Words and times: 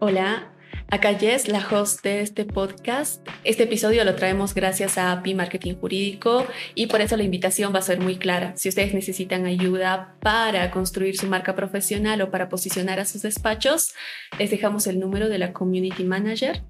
Hola, 0.00 0.52
acá 0.92 1.18
Jess, 1.18 1.48
la 1.48 1.58
host 1.58 2.04
de 2.04 2.20
este 2.20 2.44
podcast. 2.44 3.26
Este 3.42 3.64
episodio 3.64 4.04
lo 4.04 4.14
traemos 4.14 4.54
gracias 4.54 4.96
a 4.96 5.10
API 5.10 5.34
Marketing 5.34 5.74
Jurídico 5.74 6.46
y 6.76 6.86
por 6.86 7.00
eso 7.00 7.16
la 7.16 7.24
invitación 7.24 7.74
va 7.74 7.80
a 7.80 7.82
ser 7.82 7.98
muy 7.98 8.16
clara. 8.16 8.54
Si 8.56 8.68
ustedes 8.68 8.94
necesitan 8.94 9.44
ayuda 9.44 10.14
para 10.20 10.70
construir 10.70 11.16
su 11.16 11.26
marca 11.26 11.56
profesional 11.56 12.22
o 12.22 12.30
para 12.30 12.48
posicionar 12.48 13.00
a 13.00 13.06
sus 13.06 13.22
despachos, 13.22 13.92
les 14.38 14.52
dejamos 14.52 14.86
el 14.86 15.00
número 15.00 15.28
de 15.28 15.38
la 15.38 15.52
Community 15.52 16.04
Manager. 16.04 16.62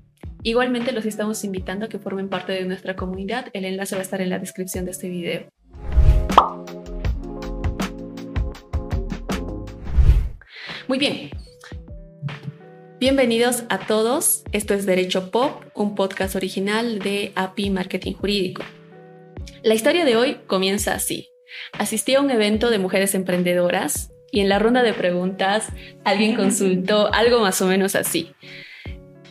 Igualmente 0.42 0.92
los 0.92 1.04
estamos 1.04 1.45
invitando 1.45 1.84
a 1.84 1.88
que 1.90 1.98
formen 1.98 2.30
parte 2.30 2.54
de 2.54 2.64
nuestra 2.64 2.96
comunidad. 2.96 3.48
El 3.52 3.66
enlace 3.66 3.95
va 3.95 4.00
a 4.00 4.04
estar 4.04 4.22
en 4.22 4.30
la 4.30 4.38
descripción 4.38 4.86
de 4.86 4.92
este 4.92 5.10
video. 5.10 5.50
Muy 10.88 10.98
bien, 10.98 11.30
Bienvenidos 13.00 13.62
a 13.68 13.78
todos. 13.78 14.42
Esto 14.50 14.75
es 14.75 14.84
Derecho 14.84 15.30
Pop, 15.30 15.62
un 15.72 15.94
podcast 15.94 16.34
original 16.34 16.98
de 16.98 17.30
API 17.36 17.70
Marketing 17.70 18.14
Jurídico. 18.14 18.64
La 19.62 19.75
historia 19.75 20.04
de 20.04 20.16
hoy 20.16 20.39
comienza 20.48 20.94
así. 20.94 21.29
Asistí 21.72 22.16
a 22.16 22.20
un 22.20 22.32
evento 22.32 22.70
de 22.70 22.80
mujeres 22.80 23.14
emprendedoras 23.14 24.11
y 24.32 24.40
en 24.40 24.48
la 24.48 24.58
ronda 24.58 24.82
de 24.82 24.94
preguntas 24.94 25.68
alguien 26.04 26.34
consultó 26.34 27.14
algo 27.14 27.39
más 27.39 27.62
o 27.62 27.68
menos 27.68 27.94
así. 27.94 28.32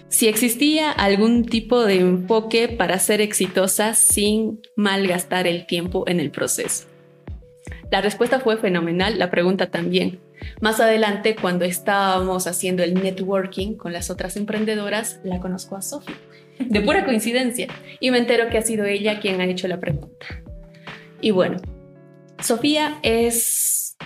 Si 0.07 0.29
existía 0.29 0.89
algún 0.89 1.43
tipo 1.43 1.83
de 1.83 1.99
enfoque 1.99 2.69
para 2.69 2.97
ser 2.99 3.19
exitosas 3.19 3.97
sin 3.97 4.61
malgastar 4.77 5.45
el 5.45 5.67
tiempo 5.67 6.05
en 6.07 6.21
el 6.21 6.31
proceso. 6.31 6.87
La 7.91 7.99
respuesta 7.99 8.39
fue 8.39 8.55
fenomenal, 8.55 9.19
la 9.19 9.29
pregunta 9.29 9.69
también. 9.71 10.21
Más 10.59 10.79
adelante, 10.79 11.35
cuando 11.35 11.65
estábamos 11.65 12.47
haciendo 12.47 12.83
el 12.83 12.95
networking 12.95 13.75
con 13.75 13.93
las 13.93 14.09
otras 14.09 14.37
emprendedoras, 14.37 15.19
la 15.23 15.39
conozco 15.39 15.75
a 15.75 15.81
Sophie, 15.81 16.15
de 16.59 16.81
pura 16.81 17.05
coincidencia, 17.05 17.67
y 17.99 18.09
me 18.09 18.17
entero 18.17 18.49
que 18.49 18.57
ha 18.57 18.63
sido 18.63 18.85
ella 18.85 19.19
quien 19.19 19.39
ha 19.39 19.45
hecho 19.45 19.67
la 19.67 19.79
pregunta. 19.79 20.25
Y 21.21 21.31
bueno, 21.31 21.57
Sofía 22.39 22.99
es, 23.03 23.97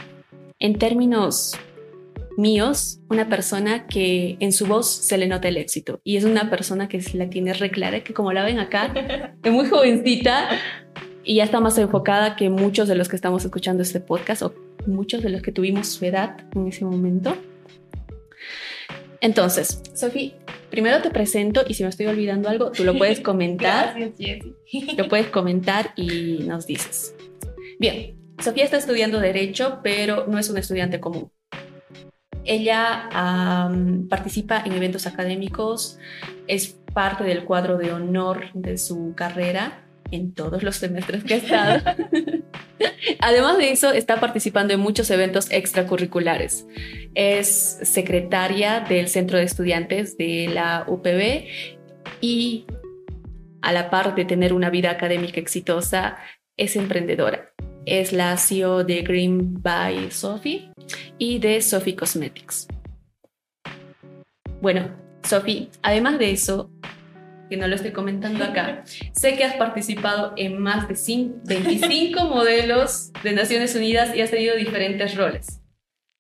en 0.60 0.78
términos 0.78 1.58
míos, 2.38 3.00
una 3.10 3.30
persona 3.30 3.88
que 3.88 4.38
en 4.40 4.52
su 4.52 4.66
voz 4.66 4.90
se 4.90 5.18
le 5.18 5.28
nota 5.28 5.48
el 5.48 5.58
éxito. 5.58 6.02
Y 6.04 6.18
es 6.18 6.24
una 6.24 6.50
persona 6.50 6.88
que 6.88 7.02
la 7.14 7.30
tiene 7.30 7.54
reclara, 7.54 8.04
que 8.04 8.14
como 8.14 8.32
la 8.34 8.44
ven 8.44 8.60
acá, 8.60 8.94
es 9.44 9.52
muy 9.52 9.68
jovencita 9.68 10.50
y 11.24 11.36
ya 11.36 11.44
está 11.44 11.60
más 11.60 11.78
enfocada 11.78 12.36
que 12.36 12.50
muchos 12.50 12.88
de 12.88 12.96
los 12.96 13.10
que 13.10 13.16
estamos 13.16 13.44
escuchando 13.46 13.84
este 13.84 14.00
podcast 14.00 14.42
o 14.42 14.54
muchos 14.88 15.22
de 15.22 15.30
los 15.30 15.42
que 15.42 15.52
tuvimos 15.52 15.88
su 15.88 16.06
edad 16.06 16.38
en 16.56 16.68
ese 16.68 16.86
momento. 16.86 17.36
Entonces, 19.20 19.82
Sofi, 19.94 20.34
primero 20.72 21.02
te 21.02 21.12
presento 21.12 21.64
y 21.68 21.76
si 21.76 21.84
me 21.84 21.90
estoy 21.90 22.08
olvidando 22.08 22.50
algo, 22.50 22.72
tú 22.72 22.84
lo 22.84 22.98
puedes 22.98 23.20
comentar. 23.22 23.94
Gracias, 23.98 24.46
Lo 24.98 25.08
puedes 25.08 25.28
comentar 25.28 25.94
y 25.96 26.40
nos 26.46 26.66
dices. 26.66 27.16
Bien, 27.80 28.18
Sofía 28.40 28.64
está 28.64 28.78
estudiando 28.78 29.20
Derecho, 29.20 29.80
pero 29.84 30.26
no 30.28 30.40
es 30.40 30.50
una 30.50 30.60
estudiante 30.60 31.00
común. 31.00 31.32
Ella 32.44 33.08
participa 34.10 34.64
en 34.66 34.74
eventos 34.74 35.06
académicos, 35.06 36.00
es 36.48 36.70
parte 36.92 37.24
del 37.24 37.46
cuadro 37.46 37.78
de 37.78 37.94
honor 37.94 38.46
de 38.56 38.80
su 38.80 39.14
carrera 39.16 39.86
en 40.12 40.34
todos 40.34 40.64
los 40.64 40.76
semestres 40.76 41.24
que 41.24 41.36
ha 41.36 41.38
estado. 41.38 41.98
Además 43.20 43.58
de 43.58 43.72
eso, 43.72 43.92
está 43.92 44.20
participando 44.20 44.74
en 44.74 44.80
muchos 44.80 45.10
eventos 45.12 45.50
extracurriculares. 45.52 46.66
Es 47.16 47.80
secretaria 47.84 48.82
del 48.82 49.08
Centro 49.08 49.38
de 49.38 49.44
Estudiantes 49.44 50.18
de 50.18 50.50
la 50.54 50.86
UPB 50.88 51.48
y 52.22 52.66
a 53.62 53.72
la 53.72 53.90
par 53.90 54.16
de 54.16 54.26
tener 54.26 54.54
una 54.54 54.70
vida 54.70 54.92
académica 54.92 55.40
exitosa, 55.40 56.18
es 56.58 56.76
emprendedora. 56.76 57.54
Es 57.86 58.14
la 58.14 58.38
CEO 58.38 58.84
de 58.84 59.02
Green 59.02 59.62
by 59.62 60.12
Sophie 60.12 60.72
y 61.18 61.40
de 61.40 61.62
Sophie 61.62 61.96
Cosmetics. 61.96 62.68
Bueno, 64.62 64.92
Sophie, 65.24 65.70
además 65.82 66.20
de 66.20 66.32
eso, 66.32 66.70
que 67.52 67.58
no 67.58 67.68
lo 67.68 67.76
estoy 67.76 67.92
comentando 67.92 68.46
acá, 68.46 68.84
sé 69.12 69.36
que 69.36 69.44
has 69.44 69.56
participado 69.56 70.34
en 70.38 70.58
más 70.58 70.88
de 70.88 70.96
25 71.44 72.26
modelos 72.30 73.12
de 73.24 73.34
Naciones 73.34 73.76
Unidas 73.76 74.16
y 74.16 74.22
has 74.22 74.32
tenido 74.32 74.56
diferentes 74.56 75.16
roles. 75.18 75.60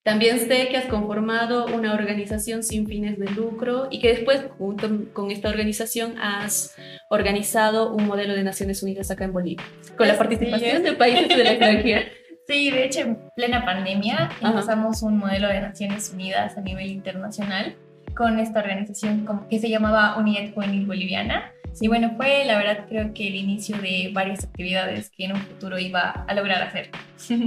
También 0.03 0.39
sé 0.39 0.67
que 0.67 0.77
has 0.77 0.87
conformado 0.87 1.67
una 1.67 1.93
organización 1.93 2.63
sin 2.63 2.85
fines 2.85 3.17
de 3.17 3.29
lucro 3.29 3.87
y 3.89 3.99
que 3.99 4.09
después, 4.09 4.41
junto 4.57 4.89
con 5.13 5.31
esta 5.31 5.47
organización, 5.47 6.19
has 6.19 6.75
organizado 7.09 7.93
un 7.93 8.07
modelo 8.07 8.33
de 8.33 8.43
Naciones 8.43 8.83
Unidas 8.83 9.09
acá 9.09 9.23
en 9.23 9.31
Bolivia, 9.31 9.63
con 9.95 10.07
la 10.09 10.17
participación 10.17 10.83
de 10.83 10.93
países 10.93 11.29
del 11.29 11.47
extranjero. 11.47 12.01
Sí, 12.47 12.69
de 12.69 12.83
hecho, 12.83 13.01
en 13.01 13.19
plena 13.35 13.63
pandemia 13.63 14.29
empezamos 14.41 15.03
un 15.03 15.19
modelo 15.19 15.47
de 15.47 15.61
Naciones 15.61 16.11
Unidas 16.11 16.57
a 16.57 16.61
nivel 16.61 16.87
internacional 16.87 17.77
con 18.15 18.39
esta 18.39 18.59
organización 18.59 19.27
que 19.49 19.59
se 19.59 19.69
llamaba 19.69 20.17
Unidad 20.17 20.53
Juvenil 20.53 20.85
Boliviana. 20.85 21.51
Y 21.79 21.87
bueno, 21.87 22.13
fue 22.17 22.43
la 22.45 22.57
verdad 22.57 22.85
creo 22.89 23.13
que 23.13 23.27
el 23.27 23.35
inicio 23.35 23.77
de 23.77 24.11
varias 24.13 24.43
actividades 24.43 25.09
que 25.09 25.25
en 25.25 25.33
un 25.33 25.41
futuro 25.41 25.79
iba 25.79 26.09
a 26.09 26.33
lograr 26.33 26.61
hacer. 26.61 26.89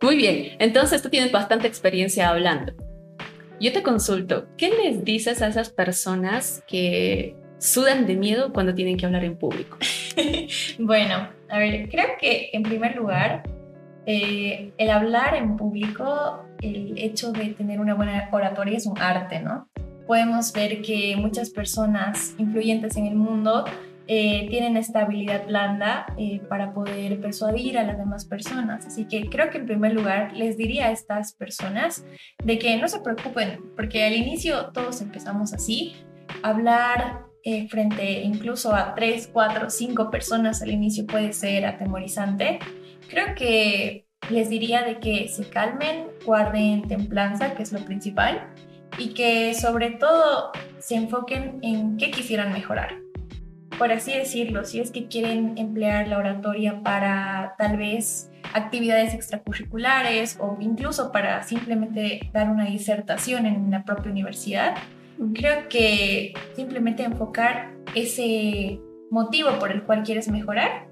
Muy 0.00 0.16
bien, 0.16 0.56
entonces 0.58 1.02
tú 1.02 1.08
tienes 1.10 1.32
bastante 1.32 1.66
experiencia 1.66 2.28
hablando. 2.28 2.72
Yo 3.60 3.72
te 3.72 3.82
consulto, 3.82 4.46
¿qué 4.56 4.70
les 4.70 5.04
dices 5.04 5.42
a 5.42 5.48
esas 5.48 5.70
personas 5.70 6.62
que 6.68 7.34
sudan 7.58 8.06
de 8.06 8.14
miedo 8.14 8.52
cuando 8.52 8.74
tienen 8.74 8.96
que 8.96 9.06
hablar 9.06 9.24
en 9.24 9.36
público? 9.36 9.78
bueno, 10.78 11.28
a 11.48 11.58
ver, 11.58 11.88
creo 11.88 12.06
que 12.20 12.50
en 12.52 12.62
primer 12.62 12.96
lugar 12.96 13.42
eh, 14.06 14.72
el 14.78 14.90
hablar 14.90 15.34
en 15.34 15.56
público, 15.56 16.44
el 16.62 16.96
hecho 16.96 17.32
de 17.32 17.48
tener 17.48 17.80
una 17.80 17.94
buena 17.94 18.28
oratoria 18.30 18.76
es 18.76 18.86
un 18.86 18.98
arte, 18.98 19.40
¿no? 19.40 19.68
Podemos 20.06 20.52
ver 20.52 20.80
que 20.80 21.16
muchas 21.16 21.50
personas 21.50 22.36
influyentes 22.38 22.96
en 22.96 23.06
el 23.06 23.16
mundo 23.16 23.64
eh, 24.06 24.46
tienen 24.48 24.76
esta 24.76 25.02
habilidad 25.02 25.48
blanda 25.48 26.06
eh, 26.16 26.40
para 26.48 26.72
poder 26.72 27.20
persuadir 27.20 27.76
a 27.76 27.82
las 27.82 27.98
demás 27.98 28.24
personas. 28.26 28.86
Así 28.86 29.06
que 29.08 29.28
creo 29.28 29.50
que 29.50 29.58
en 29.58 29.66
primer 29.66 29.92
lugar 29.92 30.32
les 30.36 30.56
diría 30.56 30.86
a 30.86 30.90
estas 30.92 31.32
personas 31.32 32.06
de 32.44 32.58
que 32.60 32.76
no 32.76 32.86
se 32.86 33.00
preocupen, 33.00 33.60
porque 33.74 34.04
al 34.04 34.14
inicio 34.14 34.70
todos 34.72 35.02
empezamos 35.02 35.52
así, 35.52 35.96
hablar 36.42 37.24
frente 37.68 38.22
incluso 38.22 38.74
a 38.74 38.96
tres, 38.96 39.30
cuatro, 39.32 39.70
cinco 39.70 40.10
personas 40.10 40.62
al 40.62 40.70
inicio 40.72 41.06
puede 41.06 41.32
ser 41.32 41.64
atemorizante 41.64 42.58
Creo 43.08 43.34
que 43.34 44.06
les 44.30 44.48
diría 44.48 44.82
de 44.82 44.98
que 44.98 45.28
se 45.28 45.48
calmen, 45.48 46.06
guarden 46.24 46.88
templanza, 46.88 47.54
que 47.54 47.62
es 47.62 47.72
lo 47.72 47.80
principal, 47.84 48.48
y 48.98 49.14
que 49.14 49.54
sobre 49.54 49.90
todo 49.92 50.52
se 50.78 50.96
enfoquen 50.96 51.58
en 51.62 51.96
qué 51.96 52.10
quisieran 52.10 52.52
mejorar. 52.52 52.96
Por 53.78 53.92
así 53.92 54.12
decirlo, 54.12 54.64
si 54.64 54.80
es 54.80 54.90
que 54.90 55.06
quieren 55.06 55.58
emplear 55.58 56.08
la 56.08 56.18
oratoria 56.18 56.82
para 56.82 57.54
tal 57.58 57.76
vez 57.76 58.30
actividades 58.54 59.12
extracurriculares 59.12 60.38
o 60.40 60.56
incluso 60.60 61.12
para 61.12 61.42
simplemente 61.42 62.30
dar 62.32 62.48
una 62.48 62.64
disertación 62.64 63.44
en 63.44 63.70
la 63.70 63.84
propia 63.84 64.10
universidad, 64.10 64.76
creo 65.34 65.68
que 65.68 66.32
simplemente 66.54 67.02
enfocar 67.02 67.72
ese 67.94 68.80
motivo 69.10 69.58
por 69.58 69.72
el 69.72 69.82
cual 69.82 70.02
quieres 70.04 70.28
mejorar 70.28 70.85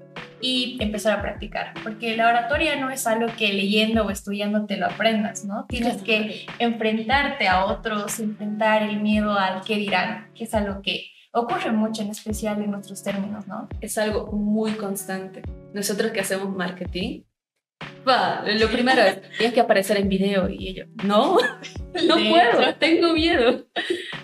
y 0.45 0.77
empezar 0.79 1.17
a 1.17 1.21
practicar, 1.23 1.73
porque 1.81 2.15
la 2.15 2.27
oratoria 2.27 2.75
no 2.75 2.91
es 2.91 3.07
algo 3.07 3.25
que 3.35 3.51
leyendo 3.51 4.05
o 4.05 4.11
estudiando 4.11 4.67
te 4.67 4.77
lo 4.77 4.85
aprendas, 4.85 5.43
¿no? 5.43 5.65
Tienes 5.67 6.03
que 6.03 6.45
enfrentarte 6.59 7.47
a 7.47 7.65
otros, 7.65 8.19
enfrentar 8.19 8.83
el 8.83 9.01
miedo 9.01 9.39
al 9.39 9.61
qué 9.61 9.77
dirán, 9.77 10.27
que 10.35 10.43
es 10.43 10.53
algo 10.53 10.83
que 10.83 11.07
ocurre 11.33 11.71
mucho 11.71 12.03
en 12.03 12.11
especial 12.11 12.61
en 12.61 12.69
nuestros 12.69 13.01
términos, 13.01 13.47
¿no? 13.47 13.67
Es 13.81 13.97
algo 13.97 14.31
muy 14.33 14.73
constante. 14.73 15.41
Nosotros 15.73 16.11
que 16.11 16.19
hacemos 16.19 16.55
marketing, 16.55 17.23
va, 18.07 18.43
lo 18.45 18.67
primero 18.69 19.01
es, 19.01 19.21
tienes 19.37 19.53
que 19.53 19.59
aparecer 19.59 19.97
en 19.97 20.09
video 20.09 20.49
y 20.49 20.73
yo, 20.73 20.85
no, 21.03 21.37
no 22.07 22.15
puedo, 22.15 22.75
tengo 22.79 23.13
miedo. 23.13 23.65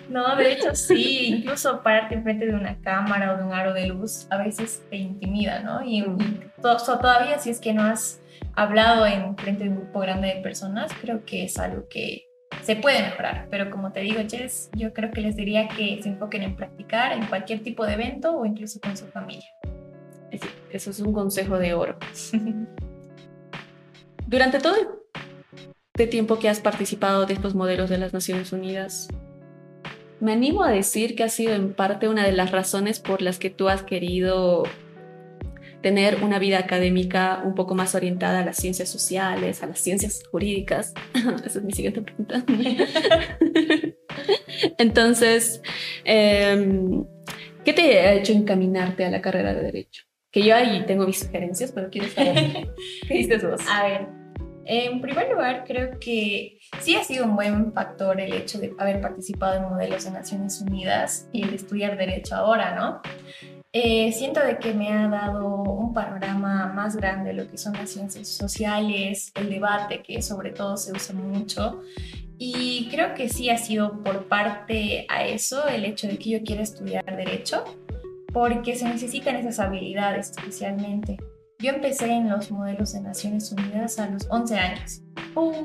No, 0.10 0.36
de 0.36 0.54
hecho 0.54 0.76
sí, 0.76 1.36
incluso 1.38 1.82
pararte 1.82 2.16
enfrente 2.16 2.46
de 2.46 2.54
una 2.54 2.80
cámara 2.82 3.34
o 3.34 3.38
de 3.38 3.44
un 3.44 3.54
aro 3.54 3.74
de 3.74 3.88
luz 3.88 4.28
a 4.30 4.38
veces 4.38 4.84
te 4.90 4.98
intimida, 4.98 5.62
¿no? 5.62 5.84
Y, 5.84 6.06
todavía 6.62 7.40
si 7.40 7.50
es 7.50 7.60
que 7.60 7.74
no 7.74 7.84
has 7.84 8.22
hablado 8.56 9.06
en 9.06 9.36
frente 9.38 9.64
de 9.64 9.70
un 9.70 9.78
grupo 9.78 10.00
grande 10.00 10.28
de 10.28 10.42
personas, 10.42 10.92
creo 11.02 11.26
que 11.26 11.46
es 11.46 11.58
algo 11.58 11.88
que 11.90 12.28
se 12.64 12.76
puede 12.76 13.02
mejorar, 13.02 13.48
pero 13.50 13.72
como 13.72 13.92
te 13.92 14.02
digo, 14.02 14.22
Jess, 14.30 14.70
yo 14.76 14.94
creo 14.94 15.12
que 15.12 15.22
les 15.22 15.36
diría 15.36 15.68
que 15.70 16.00
se 16.04 16.10
enfoquen 16.10 16.44
en 16.44 16.56
practicar 16.56 17.14
en 17.14 17.26
cualquier 17.26 17.64
tipo 17.64 17.86
de 17.86 17.94
evento 17.94 18.38
o 18.38 18.46
incluso 18.46 18.80
con 18.80 18.96
su 18.96 19.08
familia. 19.08 19.48
eso 20.72 20.90
es 20.92 21.00
un 21.00 21.14
consejo 21.14 21.58
de 21.58 21.74
oro. 21.74 21.98
Durante 24.32 24.60
todo 24.60 25.04
de 25.94 26.08
tiempo 26.08 26.40
que 26.40 26.48
has 26.48 26.62
participado 26.62 27.26
de 27.26 27.34
estos 27.34 27.54
modelos 27.54 27.90
de 27.90 27.98
las 27.98 28.14
Naciones 28.14 28.54
Unidas, 28.54 29.10
me 30.22 30.32
animo 30.32 30.64
a 30.64 30.72
decir 30.72 31.18
que 31.18 31.24
ha 31.24 31.30
sido 31.30 31.54
en 31.54 31.74
parte 31.74 32.08
una 32.08 32.26
de 32.26 32.32
las 32.32 32.50
razones 32.50 33.02
por 33.02 33.22
las 33.22 33.40
que 33.40 33.50
tú 33.50 33.68
has 33.68 33.84
querido 33.84 34.64
tener 35.82 36.24
una 36.24 36.40
vida 36.40 36.60
académica 36.60 37.42
un 37.44 37.56
poco 37.56 37.76
más 37.76 37.94
orientada 37.94 38.40
a 38.40 38.46
las 38.46 38.56
ciencias 38.56 38.88
sociales, 38.88 39.64
a 39.64 39.68
las 39.68 39.80
ciencias 39.80 40.24
jurídicas. 40.32 40.94
Esa 41.14 41.60
es 41.60 41.64
mi 41.66 41.74
siguiente 41.74 42.02
pregunta. 42.02 42.46
Entonces, 44.78 45.62
em, 46.06 47.04
¿qué 47.66 47.74
te 47.74 48.00
ha 48.00 48.14
hecho 48.14 48.32
encaminarte 48.32 49.04
a 49.04 49.10
la 49.10 49.20
carrera 49.20 49.54
de 49.54 49.62
Derecho? 49.62 50.06
Que 50.32 50.42
yo 50.42 50.56
ahí 50.56 50.86
tengo 50.88 51.06
mis 51.06 51.20
sugerencias, 51.20 51.74
pero 51.74 51.90
quiero 51.90 52.08
saber 52.08 52.72
qué 53.10 53.14
dices 53.14 53.44
vos. 53.44 53.60
A 53.70 53.84
ver, 53.84 54.21
en 54.66 55.02
primer 55.02 55.30
lugar, 55.30 55.64
creo 55.66 56.00
que 56.00 56.60
sí 56.80 56.96
ha 56.96 57.04
sido 57.04 57.26
un 57.26 57.36
buen 57.36 57.74
factor 57.74 58.20
el 58.20 58.34
hecho 58.34 58.60
de 58.60 58.74
haber 58.78 59.02
participado 59.02 59.56
en 59.56 59.70
modelos 59.70 60.04
de 60.06 60.12
Naciones 60.12 60.62
Unidas 60.62 61.28
y 61.32 61.44
el 61.44 61.54
estudiar 61.54 61.98
Derecho 61.98 62.36
ahora, 62.36 62.76
¿no? 62.76 63.02
Eh, 63.74 64.12
siento 64.12 64.42
de 64.42 64.58
que 64.58 64.74
me 64.74 64.92
ha 64.92 65.08
dado 65.08 65.48
un 65.64 65.94
panorama 65.94 66.74
más 66.74 66.98
grande 66.98 67.30
de 67.30 67.42
lo 67.42 67.50
que 67.50 67.58
son 67.58 67.72
las 67.74 67.90
ciencias 67.90 68.28
sociales, 68.28 69.32
el 69.36 69.50
debate 69.50 70.04
que 70.04 70.22
sobre 70.22 70.52
todo 70.52 70.76
se 70.76 70.92
usa 70.92 71.16
mucho 71.16 71.82
y 72.38 72.90
creo 72.90 73.14
que 73.14 73.30
sí 73.30 73.50
ha 73.50 73.58
sido 73.58 74.04
por 74.04 74.28
parte 74.28 75.06
a 75.08 75.26
eso 75.26 75.68
el 75.68 75.86
hecho 75.86 76.08
de 76.08 76.18
que 76.18 76.32
yo 76.32 76.44
quiera 76.44 76.64
estudiar 76.64 77.06
derecho 77.16 77.64
porque 78.34 78.76
se 78.76 78.90
necesitan 78.90 79.36
esas 79.38 79.60
habilidades 79.60 80.32
especialmente. 80.32 81.18
Yo 81.62 81.70
empecé 81.70 82.12
en 82.12 82.30
los 82.30 82.50
modelos 82.50 82.94
de 82.94 83.02
Naciones 83.02 83.52
Unidas 83.52 84.00
a 84.00 84.10
los 84.10 84.28
11 84.30 84.58
años. 84.58 85.02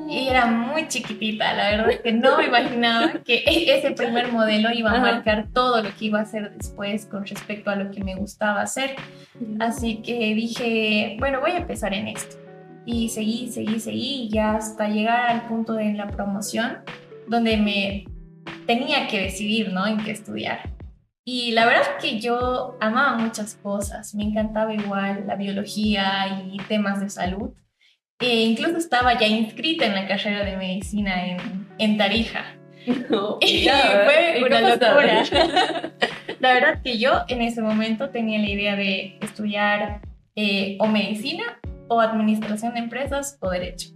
Y 0.08 0.28
era 0.28 0.46
muy 0.46 0.86
chiquitita, 0.88 1.54
la 1.54 1.70
verdad 1.70 1.90
es 1.90 2.00
que 2.00 2.12
no 2.12 2.36
me 2.36 2.46
imaginaba 2.46 3.12
que 3.24 3.42
ese 3.46 3.92
primer 3.92 4.30
modelo 4.30 4.70
iba 4.72 4.92
a 4.92 5.00
marcar 5.00 5.48
todo 5.52 5.82
lo 5.82 5.88
que 5.96 6.04
iba 6.04 6.20
a 6.20 6.22
hacer 6.22 6.52
después 6.52 7.06
con 7.06 7.26
respecto 7.26 7.70
a 7.70 7.76
lo 7.76 7.90
que 7.90 8.04
me 8.04 8.14
gustaba 8.14 8.60
hacer. 8.60 8.96
Así 9.58 10.02
que 10.02 10.34
dije, 10.34 11.16
bueno, 11.18 11.40
voy 11.40 11.52
a 11.52 11.58
empezar 11.58 11.94
en 11.94 12.08
esto. 12.08 12.36
Y 12.84 13.08
seguí, 13.08 13.50
seguí, 13.50 13.80
seguí, 13.80 14.28
y 14.30 14.38
hasta 14.38 14.88
llegar 14.88 15.30
al 15.30 15.48
punto 15.48 15.72
de 15.72 15.94
la 15.94 16.08
promoción, 16.08 16.78
donde 17.26 17.56
me 17.56 18.04
tenía 18.66 19.08
que 19.08 19.22
decidir, 19.22 19.72
¿no? 19.72 19.86
En 19.86 20.04
qué 20.04 20.12
estudiar. 20.12 20.75
Y 21.28 21.50
la 21.50 21.66
verdad 21.66 21.82
es 21.82 22.04
que 22.04 22.20
yo 22.20 22.76
amaba 22.80 23.18
muchas 23.18 23.56
cosas, 23.56 24.14
me 24.14 24.22
encantaba 24.22 24.72
igual 24.72 25.24
la 25.26 25.34
biología 25.34 26.40
y 26.46 26.56
temas 26.68 27.00
de 27.00 27.10
salud. 27.10 27.50
E 28.20 28.44
incluso 28.44 28.76
estaba 28.76 29.18
ya 29.18 29.26
inscrita 29.26 29.86
en 29.86 29.96
la 29.96 30.06
carrera 30.06 30.44
de 30.44 30.56
medicina 30.56 31.26
en, 31.26 31.66
en 31.78 31.98
Tarija. 31.98 32.44
No, 33.10 33.38
y 33.40 33.66
fue 33.66 34.44
una 34.46 34.60
locura. 34.60 35.24
la 36.38 36.54
verdad 36.54 36.82
que 36.84 36.98
yo 36.98 37.24
en 37.26 37.42
ese 37.42 37.60
momento 37.60 38.10
tenía 38.10 38.38
la 38.38 38.48
idea 38.48 38.76
de 38.76 39.18
estudiar 39.20 40.02
eh, 40.36 40.76
o 40.78 40.86
medicina 40.86 41.58
o 41.88 42.00
administración 42.00 42.74
de 42.74 42.78
empresas 42.78 43.38
o 43.40 43.50
derecho 43.50 43.95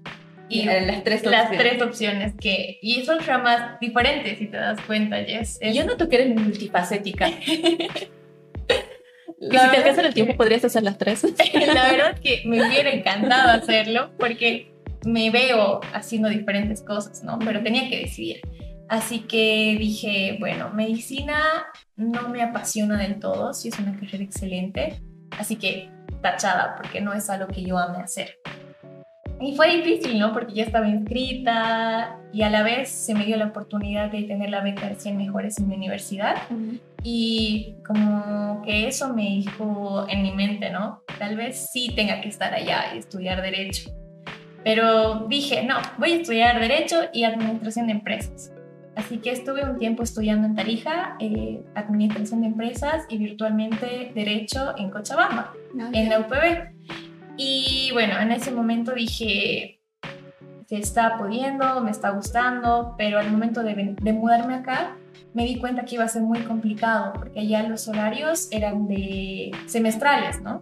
y 0.51 0.65
las 0.65 1.05
tres 1.05 1.21
opciones. 1.21 1.41
Las 1.41 1.51
tres 1.51 1.83
opciones 1.83 2.35
que... 2.39 2.79
Y 2.83 3.05
son 3.05 3.21
ramas 3.21 3.79
diferentes, 3.81 4.39
si 4.39 4.47
te 4.47 4.57
das 4.57 4.81
cuenta, 4.83 5.17
Jess. 5.25 5.59
Yo 5.73 5.85
noto 5.85 6.09
que 6.09 6.17
eres 6.17 6.35
multifacética. 6.35 7.29
y 7.39 7.45
si 9.41 9.49
te 9.49 9.59
alcanza 9.59 10.03
el 10.03 10.13
tiempo, 10.13 10.37
podrías 10.37 10.65
hacer 10.65 10.83
las 10.83 10.99
tres. 10.99 11.23
la 11.75 11.91
verdad 11.91 12.19
que 12.19 12.43
me 12.45 12.67
hubiera 12.67 12.91
encantado 12.91 13.51
hacerlo 13.51 14.11
porque 14.19 14.73
me 15.05 15.31
veo 15.31 15.81
haciendo 15.93 16.29
diferentes 16.29 16.83
cosas, 16.83 17.23
¿no? 17.23 17.39
Pero 17.39 17.63
tenía 17.63 17.89
que 17.89 17.99
decidir. 18.01 18.41
Así 18.89 19.21
que 19.21 19.77
dije, 19.79 20.37
bueno, 20.41 20.71
medicina 20.71 21.67
no 21.97 22.29
me 22.29 22.43
apasiona 22.43 22.99
del 22.99 23.21
todo, 23.21 23.55
sí 23.55 23.69
es 23.69 23.79
una 23.79 23.95
carrera 23.95 24.25
excelente, 24.25 25.01
así 25.39 25.55
que 25.55 25.89
tachada, 26.21 26.75
porque 26.77 27.01
no 27.01 27.13
es 27.13 27.31
algo 27.31 27.47
que 27.47 27.63
yo 27.63 27.79
ame 27.79 27.99
hacer. 28.03 28.39
Y 29.41 29.57
fue 29.57 29.77
difícil, 29.77 30.19
¿no? 30.19 30.33
Porque 30.33 30.53
ya 30.53 30.65
estaba 30.65 30.87
inscrita 30.87 32.19
y 32.33 32.43
a 32.43 32.51
la 32.51 32.63
vez 32.63 32.91
se 32.91 33.15
me 33.15 33.25
dio 33.25 33.37
la 33.39 33.47
oportunidad 33.47 34.11
de 34.11 34.25
tener 34.25 34.51
la 34.51 34.61
beca 34.61 34.89
de 34.89 34.97
100 34.97 35.17
mejores 35.17 35.59
en 35.59 35.69
mi 35.69 35.77
universidad. 35.77 36.37
Y 37.03 37.77
como 37.87 38.61
que 38.63 38.87
eso 38.87 39.15
me 39.15 39.23
dijo 39.23 40.07
en 40.09 40.23
mi 40.23 40.33
mente, 40.33 40.71
¿no? 40.71 41.03
Tal 41.19 41.37
vez 41.37 41.71
sí 41.73 41.93
tenga 41.97 42.21
que 42.21 42.29
estar 42.29 42.53
allá 42.53 42.95
y 42.95 42.99
estudiar 42.99 43.41
derecho. 43.41 43.91
Pero 44.63 45.27
dije, 45.29 45.65
no, 45.65 45.77
voy 45.97 46.13
a 46.13 46.17
estudiar 46.17 46.61
derecho 46.61 46.97
y 47.15 47.25
administración 47.25 47.87
de 47.87 47.93
empresas. 47.93 48.53
Así 48.97 49.19
que 49.19 49.31
estuve 49.31 49.65
un 49.65 49.79
tiempo 49.79 50.03
estudiando 50.03 50.47
en 50.47 50.55
Tarija, 50.55 51.17
eh, 51.21 51.63
administración 51.75 52.43
de 52.43 52.49
empresas 52.49 53.07
y 53.09 53.17
virtualmente 53.17 54.13
derecho 54.15 54.75
en 54.77 54.91
Cochabamba, 54.91 55.55
ah, 55.81 55.91
en 55.93 56.11
la 56.11 56.21
UPB. 56.21 56.75
Y 57.43 57.89
bueno, 57.93 58.21
en 58.21 58.33
ese 58.33 58.51
momento 58.51 58.93
dije, 58.93 59.81
se 60.67 60.77
está 60.77 61.17
pudiendo, 61.17 61.81
me 61.81 61.91
está 61.91 62.11
gustando, 62.11 62.95
pero 62.99 63.19
al 63.19 63.31
momento 63.31 63.63
de, 63.63 63.97
de 63.99 64.13
mudarme 64.13 64.57
acá, 64.57 64.99
me 65.33 65.47
di 65.47 65.59
cuenta 65.59 65.87
que 65.87 65.95
iba 65.95 66.05
a 66.05 66.09
ser 66.09 66.21
muy 66.21 66.41
complicado, 66.41 67.15
porque 67.15 67.41
allá 67.41 67.63
los 67.63 67.89
horarios 67.89 68.49
eran 68.51 68.89
de 68.89 69.53
semestrales, 69.65 70.43
¿no? 70.43 70.61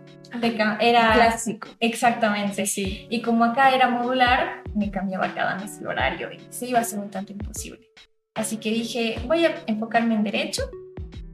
era 0.80 1.14
clásico. 1.14 1.66
Exactamente. 1.80 2.64
Sí. 2.64 3.08
Y 3.10 3.22
como 3.22 3.44
acá 3.44 3.74
era 3.74 3.88
modular, 3.88 4.62
me 4.72 4.92
cambiaba 4.92 5.34
cada 5.34 5.56
mes 5.56 5.80
el 5.80 5.88
horario 5.88 6.30
y 6.30 6.38
se 6.48 6.68
iba 6.68 6.78
a 6.78 6.84
ser 6.84 7.00
un 7.00 7.10
tanto 7.10 7.32
imposible. 7.32 7.90
Así 8.34 8.58
que 8.58 8.70
dije, 8.70 9.16
voy 9.26 9.46
a 9.46 9.64
enfocarme 9.66 10.14
en 10.14 10.22
derecho 10.22 10.62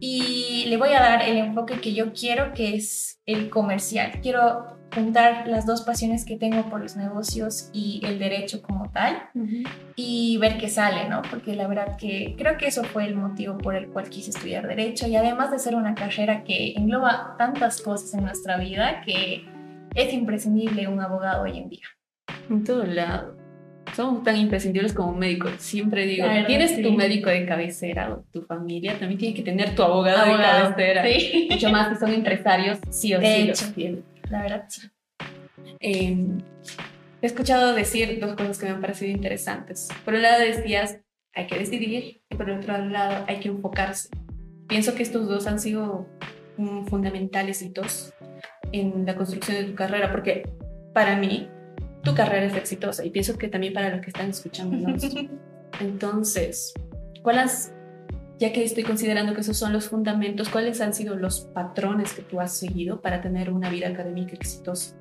y 0.00 0.64
le 0.68 0.78
voy 0.78 0.94
a 0.94 1.00
dar 1.00 1.20
el 1.20 1.36
enfoque 1.36 1.82
que 1.82 1.92
yo 1.92 2.14
quiero, 2.14 2.54
que 2.54 2.76
es 2.76 3.20
el 3.26 3.50
comercial. 3.50 4.20
Quiero 4.22 4.73
juntar 4.94 5.46
las 5.48 5.66
dos 5.66 5.82
pasiones 5.82 6.24
que 6.24 6.36
tengo 6.36 6.68
por 6.70 6.80
los 6.80 6.96
negocios 6.96 7.70
y 7.72 8.00
el 8.04 8.18
derecho 8.18 8.62
como 8.62 8.90
tal 8.90 9.28
y 9.96 10.38
ver 10.38 10.58
qué 10.58 10.68
sale, 10.68 11.08
¿no? 11.08 11.22
Porque 11.30 11.54
la 11.54 11.66
verdad 11.66 11.96
que 11.96 12.34
creo 12.38 12.56
que 12.56 12.66
eso 12.66 12.84
fue 12.84 13.06
el 13.06 13.14
motivo 13.14 13.58
por 13.58 13.74
el 13.74 13.88
cual 13.88 14.08
quise 14.08 14.30
estudiar 14.30 14.66
derecho 14.66 15.06
y 15.06 15.16
además 15.16 15.50
de 15.50 15.58
ser 15.58 15.74
una 15.74 15.94
carrera 15.94 16.44
que 16.44 16.72
engloba 16.74 17.34
tantas 17.38 17.80
cosas 17.82 18.14
en 18.14 18.24
nuestra 18.24 18.56
vida 18.56 19.02
que 19.04 19.44
es 19.94 20.12
imprescindible 20.12 20.88
un 20.88 21.00
abogado 21.00 21.42
hoy 21.42 21.58
en 21.58 21.68
día. 21.68 21.86
En 22.48 22.64
todo 22.64 22.84
lado. 22.84 23.36
Somos 23.94 24.24
tan 24.24 24.36
imprescindibles 24.36 24.92
como 24.92 25.10
un 25.10 25.18
médico. 25.20 25.48
Siempre 25.58 26.04
digo, 26.06 26.26
tienes 26.46 26.82
tu 26.82 26.90
médico 26.92 27.30
de 27.30 27.46
cabecera 27.46 28.12
o 28.12 28.24
tu 28.32 28.42
familia, 28.42 28.98
también 28.98 29.18
tiene 29.18 29.34
que 29.36 29.42
tener 29.42 29.74
tu 29.76 29.82
abogado, 29.82 30.24
de 30.24 30.42
cabecera. 30.42 31.04
Mucho 31.50 31.70
más 31.70 31.92
si 31.92 32.00
son 32.00 32.12
empresarios, 32.12 32.78
sí 32.90 33.14
o 33.14 33.20
sí 33.20 33.44
los 33.44 33.72
tienen 33.72 34.02
la 34.30 34.42
verdad 34.42 34.64
sí. 34.68 34.82
Em, 35.86 36.38
he 37.20 37.26
escuchado 37.26 37.74
decir 37.74 38.18
dos 38.18 38.36
cosas 38.36 38.58
que 38.58 38.64
me 38.64 38.72
han 38.72 38.80
parecido 38.80 39.12
interesantes. 39.12 39.88
Por 40.02 40.14
un 40.14 40.22
lado 40.22 40.40
decías, 40.40 40.98
hay 41.34 41.46
que 41.46 41.58
decidir, 41.58 42.22
y 42.30 42.36
por 42.36 42.48
el 42.48 42.58
otro 42.58 42.78
lado 42.86 43.26
hay 43.28 43.38
que 43.40 43.50
enfocarse. 43.50 44.08
Pienso 44.66 44.94
que 44.94 45.02
estos 45.02 45.28
dos 45.28 45.46
han 45.46 45.60
sido 45.60 46.08
fundamentales 46.88 47.60
y 47.60 47.68
dos 47.68 48.14
en 48.72 49.04
la 49.04 49.14
construcción 49.14 49.58
de 49.58 49.64
tu 49.64 49.74
carrera, 49.74 50.10
porque 50.10 50.48
para 50.94 51.16
mí 51.16 51.50
tu 52.02 52.14
carrera 52.14 52.46
es 52.46 52.54
exitosa 52.54 53.04
y 53.04 53.10
pienso 53.10 53.36
que 53.36 53.48
también 53.48 53.74
para 53.74 53.90
los 53.90 54.00
que 54.00 54.08
están 54.08 54.30
escuchando. 54.30 54.88
Entonces, 55.80 56.72
¿cuáles 57.22 57.74
ya 58.38 58.54
que 58.54 58.64
estoy 58.64 58.84
considerando 58.84 59.34
que 59.34 59.42
esos 59.42 59.58
son 59.58 59.74
los 59.74 59.90
fundamentos, 59.90 60.48
¿cuáles 60.48 60.80
han 60.80 60.94
sido 60.94 61.14
los 61.14 61.40
patrones 61.40 62.14
que 62.14 62.22
tú 62.22 62.40
has 62.40 62.56
seguido 62.56 63.02
para 63.02 63.20
tener 63.20 63.52
una 63.52 63.68
vida 63.68 63.88
académica 63.88 64.34
exitosa? 64.34 64.96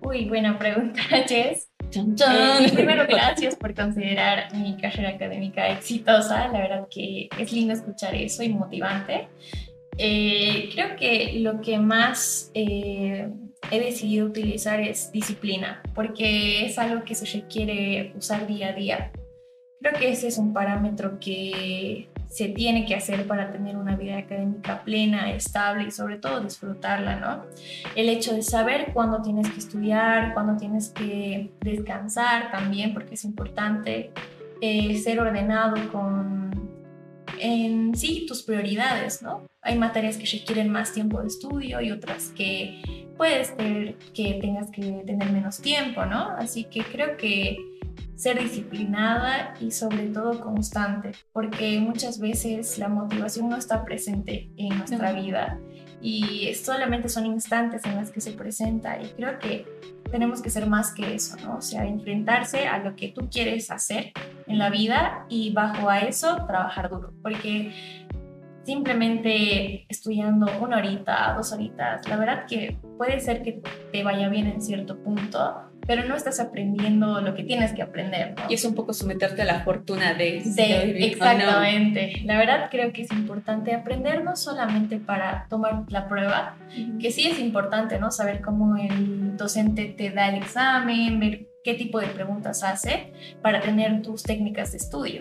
Uy, 0.00 0.26
buena 0.26 0.58
pregunta, 0.58 1.00
Jess. 1.28 1.68
Eh, 1.94 2.70
primero, 2.74 3.06
gracias 3.08 3.56
por 3.56 3.74
considerar 3.74 4.54
mi 4.54 4.76
carrera 4.76 5.10
académica 5.10 5.70
exitosa. 5.70 6.48
La 6.48 6.60
verdad 6.60 6.88
que 6.90 7.28
es 7.38 7.52
lindo 7.52 7.72
escuchar 7.72 8.14
eso 8.14 8.42
y 8.42 8.50
motivante. 8.50 9.28
Eh, 9.98 10.68
creo 10.74 10.96
que 10.96 11.40
lo 11.40 11.60
que 11.60 11.78
más 11.78 12.50
eh, 12.54 13.30
he 13.70 13.80
decidido 13.80 14.26
utilizar 14.26 14.80
es 14.80 15.10
disciplina, 15.10 15.82
porque 15.94 16.66
es 16.66 16.78
algo 16.78 17.04
que 17.04 17.14
se 17.14 17.24
requiere 17.38 18.12
usar 18.16 18.46
día 18.46 18.68
a 18.68 18.72
día. 18.72 19.12
Creo 19.80 19.94
que 19.94 20.10
ese 20.10 20.28
es 20.28 20.38
un 20.38 20.52
parámetro 20.52 21.18
que 21.18 22.08
se 22.28 22.48
tiene 22.48 22.84
que 22.86 22.94
hacer 22.94 23.26
para 23.26 23.50
tener 23.50 23.76
una 23.76 23.96
vida 23.96 24.18
académica 24.18 24.82
plena, 24.82 25.32
estable 25.32 25.84
y 25.88 25.90
sobre 25.90 26.18
todo 26.18 26.40
disfrutarla, 26.40 27.16
¿no? 27.16 27.44
El 27.94 28.08
hecho 28.08 28.34
de 28.34 28.42
saber 28.42 28.92
cuándo 28.92 29.22
tienes 29.22 29.50
que 29.50 29.58
estudiar, 29.58 30.34
cuándo 30.34 30.56
tienes 30.56 30.90
que 30.90 31.50
descansar 31.60 32.50
también, 32.50 32.92
porque 32.92 33.14
es 33.14 33.24
importante 33.24 34.10
eh, 34.60 34.96
ser 34.98 35.20
ordenado 35.20 35.76
con 35.92 36.46
en 37.38 37.94
sí 37.94 38.24
tus 38.26 38.42
prioridades, 38.42 39.22
¿no? 39.22 39.46
Hay 39.60 39.78
materias 39.78 40.16
que 40.16 40.26
requieren 40.26 40.70
más 40.70 40.92
tiempo 40.92 41.20
de 41.20 41.26
estudio 41.26 41.80
y 41.80 41.90
otras 41.90 42.30
que 42.30 42.82
puedes 43.16 43.48
ser 43.48 43.96
que 44.14 44.38
tengas 44.40 44.70
que 44.70 45.02
tener 45.06 45.30
menos 45.30 45.60
tiempo, 45.60 46.06
¿no? 46.06 46.30
Así 46.38 46.64
que 46.64 46.82
creo 46.82 47.16
que 47.16 47.58
ser 48.16 48.42
disciplinada 48.42 49.54
y 49.60 49.70
sobre 49.70 50.08
todo 50.08 50.40
constante, 50.40 51.12
porque 51.32 51.78
muchas 51.78 52.18
veces 52.18 52.78
la 52.78 52.88
motivación 52.88 53.48
no 53.48 53.56
está 53.56 53.84
presente 53.84 54.50
en 54.56 54.78
nuestra 54.78 55.12
vida 55.12 55.60
y 56.00 56.52
solamente 56.54 57.08
son 57.08 57.26
instantes 57.26 57.84
en 57.84 57.96
las 57.96 58.10
que 58.10 58.20
se 58.20 58.32
presenta 58.32 59.00
y 59.00 59.08
creo 59.10 59.38
que 59.38 59.66
tenemos 60.10 60.40
que 60.40 60.50
ser 60.50 60.66
más 60.66 60.92
que 60.92 61.14
eso, 61.14 61.36
¿no? 61.44 61.56
O 61.56 61.60
sea, 61.60 61.84
enfrentarse 61.84 62.66
a 62.66 62.78
lo 62.78 62.96
que 62.96 63.08
tú 63.08 63.28
quieres 63.30 63.70
hacer 63.70 64.12
en 64.46 64.58
la 64.58 64.70
vida 64.70 65.26
y 65.28 65.52
bajo 65.52 65.88
a 65.88 66.00
eso 66.00 66.46
trabajar 66.46 66.90
duro, 66.90 67.12
porque 67.22 67.72
simplemente 68.64 69.86
estudiando 69.88 70.46
una 70.60 70.78
horita, 70.78 71.34
dos 71.36 71.52
horitas, 71.52 72.06
la 72.08 72.16
verdad 72.16 72.46
que 72.46 72.78
puede 72.96 73.20
ser 73.20 73.42
que 73.42 73.62
te 73.92 74.02
vaya 74.02 74.28
bien 74.28 74.46
en 74.46 74.60
cierto 74.60 74.98
punto, 75.02 75.62
pero 75.86 76.04
no 76.04 76.16
estás 76.16 76.40
aprendiendo 76.40 77.20
lo 77.20 77.34
que 77.34 77.44
tienes 77.44 77.72
que 77.72 77.82
aprender. 77.82 78.34
¿no? 78.36 78.44
Y 78.48 78.54
es 78.54 78.64
un 78.64 78.74
poco 78.74 78.92
someterte 78.92 79.42
a 79.42 79.44
la 79.44 79.60
fortuna 79.60 80.14
de... 80.14 80.42
de 80.44 81.06
exactamente. 81.06 82.22
La 82.24 82.38
verdad 82.38 82.68
creo 82.70 82.92
que 82.92 83.02
es 83.02 83.12
importante 83.12 83.74
aprender 83.74 84.24
no 84.24 84.36
solamente 84.36 84.98
para 84.98 85.46
tomar 85.48 85.84
la 85.88 86.08
prueba, 86.08 86.56
que 87.00 87.10
sí 87.10 87.26
es 87.26 87.38
importante, 87.38 87.98
¿no? 87.98 88.10
Saber 88.10 88.40
cómo 88.40 88.76
el 88.76 89.36
docente 89.36 89.86
te 89.86 90.10
da 90.10 90.28
el 90.28 90.36
examen, 90.36 91.20
ver 91.20 91.46
qué 91.62 91.74
tipo 91.74 92.00
de 92.00 92.06
preguntas 92.06 92.62
hace 92.62 93.12
para 93.42 93.60
tener 93.60 94.02
tus 94.02 94.22
técnicas 94.22 94.72
de 94.72 94.78
estudio. 94.78 95.20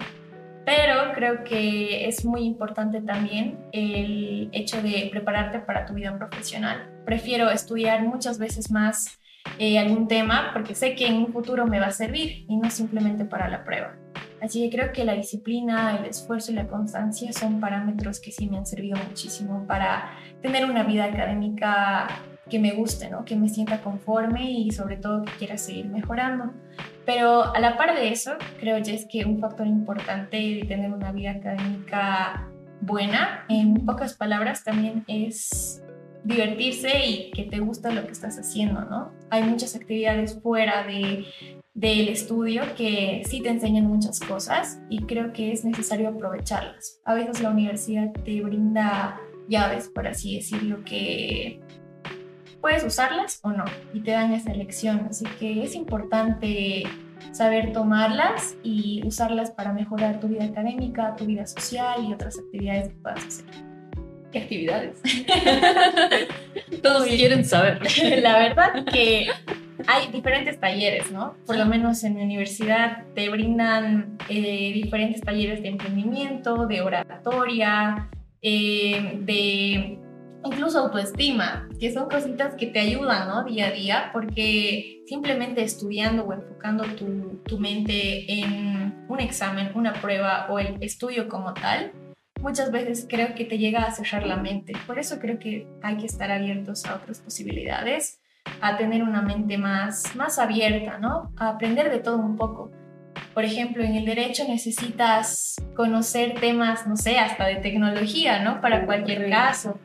Pero 0.66 1.14
creo 1.14 1.44
que 1.44 2.08
es 2.08 2.26
muy 2.26 2.42
importante 2.42 3.00
también 3.02 3.60
el 3.72 4.50
hecho 4.52 4.82
de 4.82 5.10
prepararte 5.12 5.60
para 5.60 5.86
tu 5.86 5.94
vida 5.94 6.18
profesional. 6.18 6.90
Prefiero 7.06 7.52
estudiar 7.52 8.02
muchas 8.02 8.40
veces 8.40 8.72
más 8.72 9.20
eh, 9.60 9.80
algún 9.80 10.08
tema 10.08 10.52
porque 10.54 10.76
sé 10.76 10.96
que 10.96 11.08
en 11.08 11.16
un 11.16 11.32
futuro 11.32 11.66
me 11.66 11.80
va 11.80 11.88
a 11.88 11.92
servir 11.92 12.46
y 12.48 12.58
no 12.58 12.70
simplemente 12.70 13.26
para 13.26 13.48
la 13.50 13.64
prueba. 13.64 13.96
Así 14.42 14.62
que 14.62 14.76
creo 14.76 14.92
que 14.92 15.06
la 15.06 15.14
disciplina, 15.14 15.98
el 15.98 16.06
esfuerzo 16.06 16.52
y 16.52 16.56
la 16.56 16.68
constancia 16.68 17.32
son 17.34 17.60
parámetros 17.60 18.20
que 18.20 18.32
sí 18.32 18.50
me 18.50 18.58
han 18.58 18.66
servido 18.66 18.98
muchísimo 19.08 19.66
para 19.66 20.12
tener 20.42 20.66
una 20.66 20.84
vida 20.84 21.06
académica 21.06 22.08
que 22.50 22.60
me 22.60 22.74
guste, 22.74 23.10
¿no? 23.10 23.26
que 23.26 23.36
me 23.36 23.50
sienta 23.50 23.82
conforme 23.82 24.52
y 24.52 24.72
sobre 24.72 24.98
todo 24.98 25.24
que 25.24 25.32
quiera 25.34 25.58
seguir 25.58 25.88
mejorando. 25.88 26.54
Pero 27.06 27.56
a 27.56 27.60
la 27.60 27.78
par 27.78 27.96
de 27.96 28.10
eso, 28.10 28.34
creo 28.60 28.78
ya 28.80 28.94
es 28.94 29.06
que 29.06 29.26
un 29.26 29.40
factor 29.40 29.68
importante 29.68 30.38
de 30.38 30.66
tener 30.68 30.92
una 30.92 31.12
vida 31.12 31.32
académica 31.32 32.48
buena, 32.82 33.46
en 33.50 33.86
pocas 33.86 34.16
palabras, 34.16 34.64
también 34.64 35.04
es 35.08 35.85
divertirse 36.26 37.06
y 37.06 37.32
que 37.32 37.44
te 37.44 37.60
gusta 37.60 37.92
lo 37.92 38.06
que 38.06 38.12
estás 38.12 38.38
haciendo, 38.38 38.82
¿no? 38.82 39.12
Hay 39.30 39.44
muchas 39.44 39.76
actividades 39.76 40.42
fuera 40.42 40.86
de, 40.86 41.26
del 41.74 42.10
estudio 42.10 42.64
que 42.76 43.22
sí 43.26 43.42
te 43.42 43.50
enseñan 43.50 43.86
muchas 43.86 44.20
cosas 44.20 44.80
y 44.90 45.04
creo 45.04 45.32
que 45.32 45.52
es 45.52 45.64
necesario 45.64 46.10
aprovecharlas. 46.10 47.00
A 47.06 47.14
veces 47.14 47.42
la 47.42 47.52
universidad 47.52 48.12
te 48.12 48.42
brinda 48.42 49.22
llaves, 49.48 49.88
por 49.88 50.08
así 50.08 50.36
decirlo, 50.36 50.84
que 50.84 51.62
puedes 52.60 52.84
usarlas 52.84 53.40
o 53.44 53.52
no 53.52 53.66
y 53.94 54.02
te 54.02 54.12
dan 54.12 54.34
esa 54.34 54.52
elección. 54.52 55.06
Así 55.08 55.26
que 55.40 55.64
es 55.64 55.76
importante 55.76 56.84
saber 57.32 57.72
tomarlas 57.72 58.56
y 58.64 59.06
usarlas 59.06 59.52
para 59.52 59.74
mejorar 59.74 60.20
tu 60.20 60.28
vida 60.28 60.46
académica, 60.46 61.16
tu 61.16 61.26
vida 61.26 61.46
social 61.46 62.04
y 62.04 62.14
otras 62.14 62.40
actividades 62.40 62.90
que 62.90 62.96
puedas 62.96 63.26
hacer. 63.28 63.75
¿Qué 64.36 64.42
actividades? 64.42 65.02
Todos 66.84 67.08
quieren 67.08 67.46
saber. 67.46 67.80
La 68.22 68.38
verdad 68.38 68.84
que 68.84 69.28
hay 69.88 70.12
diferentes 70.12 70.60
talleres, 70.60 71.10
¿no? 71.10 71.38
Por 71.46 71.56
lo 71.56 71.66
menos 71.66 72.04
en 72.04 72.16
mi 72.16 72.22
universidad 72.22 73.06
te 73.16 73.30
brindan 73.30 74.18
eh, 74.28 74.74
diferentes 74.74 75.22
talleres 75.22 75.62
de 75.62 75.70
emprendimiento, 75.70 76.68
de 76.68 76.82
oratoria, 76.82 78.10
eh, 78.42 79.20
de 79.22 80.00
incluso 80.44 80.80
autoestima, 80.80 81.70
que 81.80 81.94
son 81.94 82.10
cositas 82.10 82.56
que 82.56 82.68
te 82.68 82.80
ayudan, 82.80 83.30
¿no? 83.30 83.46
Día 83.46 83.68
a 83.68 83.72
día, 83.72 84.10
porque 84.12 85.02
simplemente 85.08 85.64
estudiando 85.64 86.26
o 86.26 86.34
enfocando 86.34 86.84
tu, 86.98 87.42
tu 87.46 87.58
mente 87.58 88.30
en 88.30 89.06
un 89.08 89.20
examen, 89.22 89.72
una 89.76 89.94
prueba 89.94 90.48
o 90.50 90.60
el 90.60 90.76
estudio 90.82 91.30
como 91.30 91.54
tal, 91.54 91.94
muchas 92.46 92.72
veces 92.72 93.08
creo 93.10 93.34
que 93.34 93.44
te 93.44 93.58
llega 93.58 93.82
a 93.82 93.92
cerrar 93.92 94.24
la 94.28 94.38
mente. 94.38 94.74
Por 94.86 95.00
eso 95.00 95.18
creo 95.18 95.40
que 95.40 95.68
hay 95.82 95.98
que 95.98 96.06
estar 96.06 96.30
abiertos 96.30 96.86
a 96.86 96.94
otras 96.94 97.20
posibilidades, 97.20 98.20
a 98.62 98.78
tener 98.78 99.02
una 99.02 99.24
mente 99.24 99.58
más, 99.58 100.16
más 100.16 100.38
abierta, 100.38 101.00
¿no? 101.00 101.34
A 101.38 101.50
aprender 101.50 101.90
de 101.90 101.98
todo 101.98 102.18
un 102.18 102.38
poco. 102.38 102.72
Por 103.34 103.46
ejemplo, 103.46 103.84
en 103.84 103.96
el 103.96 104.06
derecho 104.06 104.44
necesitas 104.48 105.56
conocer 105.76 106.40
temas, 106.40 106.86
no 106.86 106.96
sé, 106.96 107.18
hasta 107.18 107.48
de 107.48 107.56
tecnología, 107.56 108.44
¿no? 108.44 108.62
Para 108.62 108.86
cualquier 108.86 109.28
caso. 109.32 109.80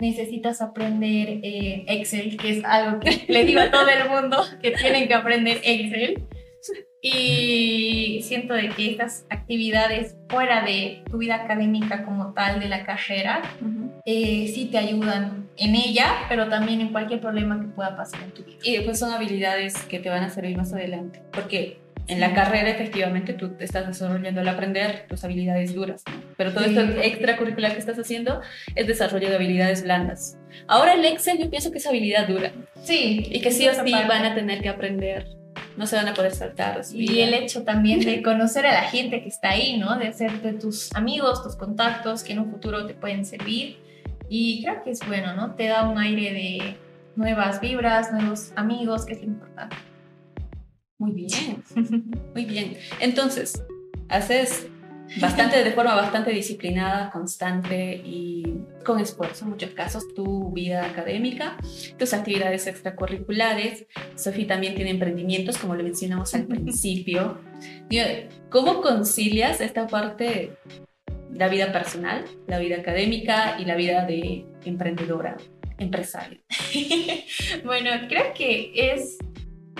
Necesitas 0.00 0.62
aprender 0.62 1.40
eh, 1.42 1.84
Excel, 1.86 2.38
que 2.38 2.58
es 2.58 2.64
algo 2.64 2.98
que 3.00 3.26
le 3.28 3.44
digo 3.44 3.60
a 3.60 3.70
todo 3.70 3.88
el 3.90 4.08
mundo 4.08 4.42
que 4.62 4.70
tienen 4.70 5.06
que 5.06 5.14
aprender 5.14 5.60
Excel. 5.62 6.24
Y 7.02 8.20
siento 8.22 8.54
de 8.54 8.70
que 8.70 8.90
estas 8.90 9.26
actividades 9.30 10.16
fuera 10.28 10.64
de 10.64 11.02
tu 11.10 11.18
vida 11.18 11.36
académica 11.36 12.04
como 12.04 12.32
tal, 12.32 12.58
de 12.58 12.68
la 12.68 12.84
carrera, 12.84 13.42
eh, 14.04 14.50
sí 14.52 14.66
te 14.66 14.78
ayudan 14.78 15.48
en 15.56 15.74
ella, 15.74 16.06
pero 16.28 16.48
también 16.48 16.80
en 16.80 16.88
cualquier 16.88 17.20
problema 17.20 17.60
que 17.60 17.68
pueda 17.68 17.96
pasar 17.96 18.22
en 18.22 18.30
tu 18.32 18.44
vida. 18.44 18.58
Y 18.64 18.72
después 18.76 18.98
son 18.98 19.12
habilidades 19.12 19.76
que 19.84 19.98
te 19.98 20.08
van 20.08 20.24
a 20.24 20.30
servir 20.30 20.56
más 20.56 20.72
adelante, 20.72 21.22
porque 21.32 21.78
en 22.08 22.20
la 22.20 22.34
carrera 22.34 22.70
efectivamente 22.70 23.32
tú 23.32 23.56
te 23.56 23.64
estás 23.64 23.86
desarrollando 23.86 24.40
al 24.40 24.48
aprender 24.48 25.06
tus 25.08 25.24
habilidades 25.24 25.74
duras, 25.74 26.04
pero 26.36 26.52
todo 26.52 26.64
esto 26.64 26.80
extracurricular 27.00 27.72
que 27.72 27.78
estás 27.78 27.98
haciendo 27.98 28.40
es 28.74 28.86
desarrollo 28.86 29.28
de 29.28 29.34
habilidades 29.36 29.82
blandas. 29.82 30.38
Ahora 30.68 30.94
el 30.94 31.04
Excel 31.04 31.38
yo 31.38 31.50
pienso 31.50 31.72
que 31.72 31.78
es 31.78 31.86
habilidad 31.86 32.28
dura. 32.28 32.52
Sí. 32.82 33.26
Y 33.30 33.40
que 33.40 33.50
sí 33.50 33.66
o 33.68 33.74
sí 33.74 33.92
van 33.92 34.24
a 34.24 34.34
tener 34.34 34.62
que 34.62 34.68
aprender. 34.68 35.26
No 35.76 35.86
se 35.86 35.96
van 35.96 36.08
a 36.08 36.14
poder 36.14 36.34
saltar. 36.34 36.80
Y 36.92 37.20
el 37.20 37.34
hecho 37.34 37.64
también 37.64 38.00
de 38.00 38.22
conocer 38.24 38.66
a 38.66 38.72
la 38.72 38.82
gente 38.82 39.22
que 39.22 39.28
está 39.28 39.50
ahí, 39.50 39.78
¿no? 39.78 39.98
De 39.98 40.08
hacerte 40.08 40.52
tus 40.54 40.94
amigos, 40.94 41.42
tus 41.42 41.56
contactos 41.56 42.22
que 42.22 42.32
en 42.32 42.40
un 42.40 42.50
futuro 42.50 42.86
te 42.86 42.94
pueden 42.94 43.24
servir. 43.24 43.78
Y 44.28 44.62
creo 44.62 44.82
que 44.82 44.90
es 44.90 45.00
bueno, 45.06 45.34
¿no? 45.34 45.54
Te 45.54 45.68
da 45.68 45.88
un 45.88 45.98
aire 45.98 46.32
de 46.32 46.76
nuevas 47.14 47.60
vibras, 47.60 48.12
nuevos 48.12 48.52
amigos, 48.56 49.04
que 49.04 49.14
es 49.14 49.20
lo 49.20 49.26
importante. 49.26 49.76
Muy 50.98 51.12
bien, 51.12 51.62
muy 52.34 52.44
bien. 52.44 52.76
Entonces, 53.00 53.62
haces 54.08 54.68
bastante, 55.20 55.62
de 55.62 55.72
forma 55.72 55.94
bastante 55.94 56.30
disciplinada, 56.30 57.10
constante 57.10 58.00
y 58.04 58.60
con 58.84 59.00
esfuerzo 59.00 59.44
en 59.44 59.50
muchos 59.52 59.70
casos 59.70 60.14
tu 60.14 60.52
vida 60.52 60.84
académica, 60.84 61.56
tus 61.98 62.12
actividades 62.12 62.66
extracurriculares. 62.66 63.86
Sofía 64.14 64.46
también 64.46 64.74
tiene 64.74 64.90
emprendimientos, 64.90 65.58
como 65.58 65.74
lo 65.74 65.82
mencionamos 65.82 66.34
al 66.34 66.46
principio. 66.46 67.40
¿Cómo 68.50 68.80
concilias 68.80 69.60
esta 69.60 69.86
parte, 69.86 70.52
la 71.32 71.48
vida 71.48 71.72
personal, 71.72 72.24
la 72.46 72.58
vida 72.58 72.76
académica 72.76 73.56
y 73.58 73.64
la 73.64 73.74
vida 73.76 74.04
de 74.06 74.46
emprendedora, 74.64 75.36
empresaria? 75.78 76.40
bueno, 77.64 77.90
creo 78.08 78.32
que 78.34 78.72
es 78.74 79.18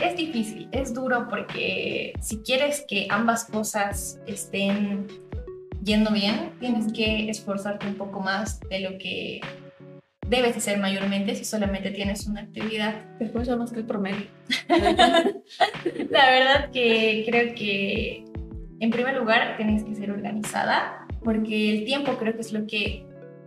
es 0.03 0.17
difícil, 0.17 0.69
es 0.73 0.93
duro 0.95 1.29
porque 1.29 2.13
si 2.21 2.39
quieres 2.39 2.85
que 2.89 3.07
ambas 3.11 3.45
cosas 3.45 4.21
estén 4.27 5.07
yendo 5.83 6.11
bien, 6.11 6.53
tienes 6.61 6.93
que 6.93 7.31
esforzarte 7.31 7.87
un 7.87 7.95
poco 7.95 8.21
más 8.21 8.61
de 8.69 8.81
lo 8.81 8.99
que 8.99 9.41
debes 10.29 10.57
hacer 10.57 10.79
mayormente 10.79 11.35
si 11.35 11.45
solamente 11.45 11.91
tienes 11.91 12.27
una 12.27 12.43
actividad. 12.43 12.95
Después 13.19 13.47
ya 13.47 13.57
más 13.57 13.73
que 13.73 13.81
el 13.81 13.87
promedio. 13.87 14.27
La 16.11 16.31
verdad 16.31 16.71
que 16.73 17.25
creo 17.29 17.55
que 17.55 18.25
en 18.81 18.91
primer 18.91 19.17
lugar 19.17 19.57
tienes 19.57 19.85
que 19.85 19.95
ser 19.95 20.11
organizada 20.11 21.07
porque 21.23 21.79
el 21.79 21.85
tiempo 21.85 22.17
creo 22.19 22.35
que 22.35 22.41
es 22.41 22.53
lo 22.53 22.67
que 22.67 23.07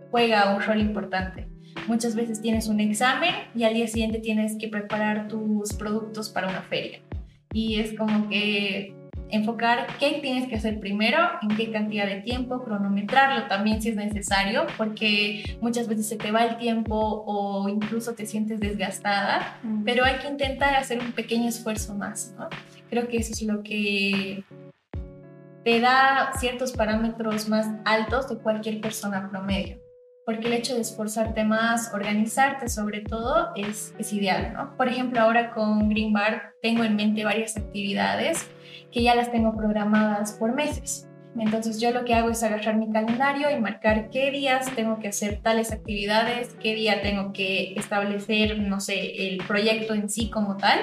juega 0.09 0.55
un 0.55 0.61
rol 0.61 0.79
importante. 0.79 1.48
Muchas 1.89 2.13
veces 2.13 2.39
tienes 2.39 2.67
un 2.67 2.79
examen 2.79 3.33
y 3.55 3.63
al 3.63 3.73
día 3.73 3.87
siguiente 3.87 4.19
tienes 4.19 4.55
que 4.59 4.67
preparar 4.67 5.27
tus 5.27 5.73
productos 5.73 6.29
para 6.29 6.47
una 6.47 6.61
feria. 6.61 6.99
Y 7.51 7.79
es 7.79 7.97
como 7.97 8.29
que 8.29 8.93
enfocar 9.31 9.87
qué 9.99 10.19
tienes 10.21 10.47
que 10.47 10.55
hacer 10.55 10.79
primero, 10.79 11.17
en 11.41 11.57
qué 11.57 11.71
cantidad 11.71 12.05
de 12.05 12.21
tiempo, 12.21 12.63
cronometrarlo 12.63 13.47
también 13.47 13.81
si 13.81 13.89
es 13.89 13.95
necesario, 13.95 14.67
porque 14.77 15.57
muchas 15.61 15.87
veces 15.87 16.07
se 16.07 16.17
te 16.17 16.29
va 16.29 16.45
el 16.45 16.57
tiempo 16.57 17.23
o 17.25 17.67
incluso 17.67 18.13
te 18.13 18.27
sientes 18.27 18.59
desgastada, 18.59 19.59
pero 19.83 20.05
hay 20.05 20.19
que 20.19 20.27
intentar 20.27 20.75
hacer 20.75 20.99
un 20.99 21.11
pequeño 21.13 21.49
esfuerzo 21.49 21.95
más, 21.95 22.35
¿no? 22.37 22.49
Creo 22.91 23.07
que 23.07 23.17
eso 23.17 23.33
es 23.33 23.41
lo 23.41 23.63
que 23.63 24.43
te 25.65 25.79
da 25.79 26.33
ciertos 26.39 26.71
parámetros 26.71 27.49
más 27.49 27.67
altos 27.83 28.29
de 28.29 28.37
cualquier 28.37 28.79
persona 28.79 29.27
promedio 29.31 29.88
porque 30.29 30.45
el 30.45 30.53
hecho 30.53 30.75
de 30.75 30.81
esforzarte 30.81 31.43
más, 31.43 31.91
organizarte 31.91 32.69
sobre 32.69 33.01
todo, 33.01 33.49
es, 33.55 33.95
es 33.97 34.13
ideal, 34.13 34.53
¿no? 34.53 34.77
Por 34.77 34.87
ejemplo, 34.87 35.19
ahora 35.19 35.49
con 35.49 35.89
Green 35.89 36.13
Bar 36.13 36.53
tengo 36.61 36.83
en 36.83 36.95
mente 36.95 37.25
varias 37.25 37.57
actividades 37.57 38.47
que 38.91 39.01
ya 39.01 39.15
las 39.15 39.31
tengo 39.31 39.57
programadas 39.57 40.33
por 40.33 40.53
meses. 40.53 41.09
Entonces 41.35 41.81
yo 41.81 41.89
lo 41.89 42.05
que 42.05 42.13
hago 42.13 42.29
es 42.29 42.43
agarrar 42.43 42.75
mi 42.75 42.91
calendario 42.91 43.49
y 43.49 43.59
marcar 43.59 44.11
qué 44.11 44.29
días 44.29 44.69
tengo 44.75 44.99
que 44.99 45.07
hacer 45.07 45.39
tales 45.41 45.71
actividades, 45.71 46.55
qué 46.61 46.75
día 46.75 47.01
tengo 47.01 47.33
que 47.33 47.73
establecer, 47.75 48.59
no 48.59 48.79
sé, 48.79 49.29
el 49.29 49.39
proyecto 49.47 49.95
en 49.95 50.11
sí 50.11 50.29
como 50.29 50.57
tal 50.57 50.79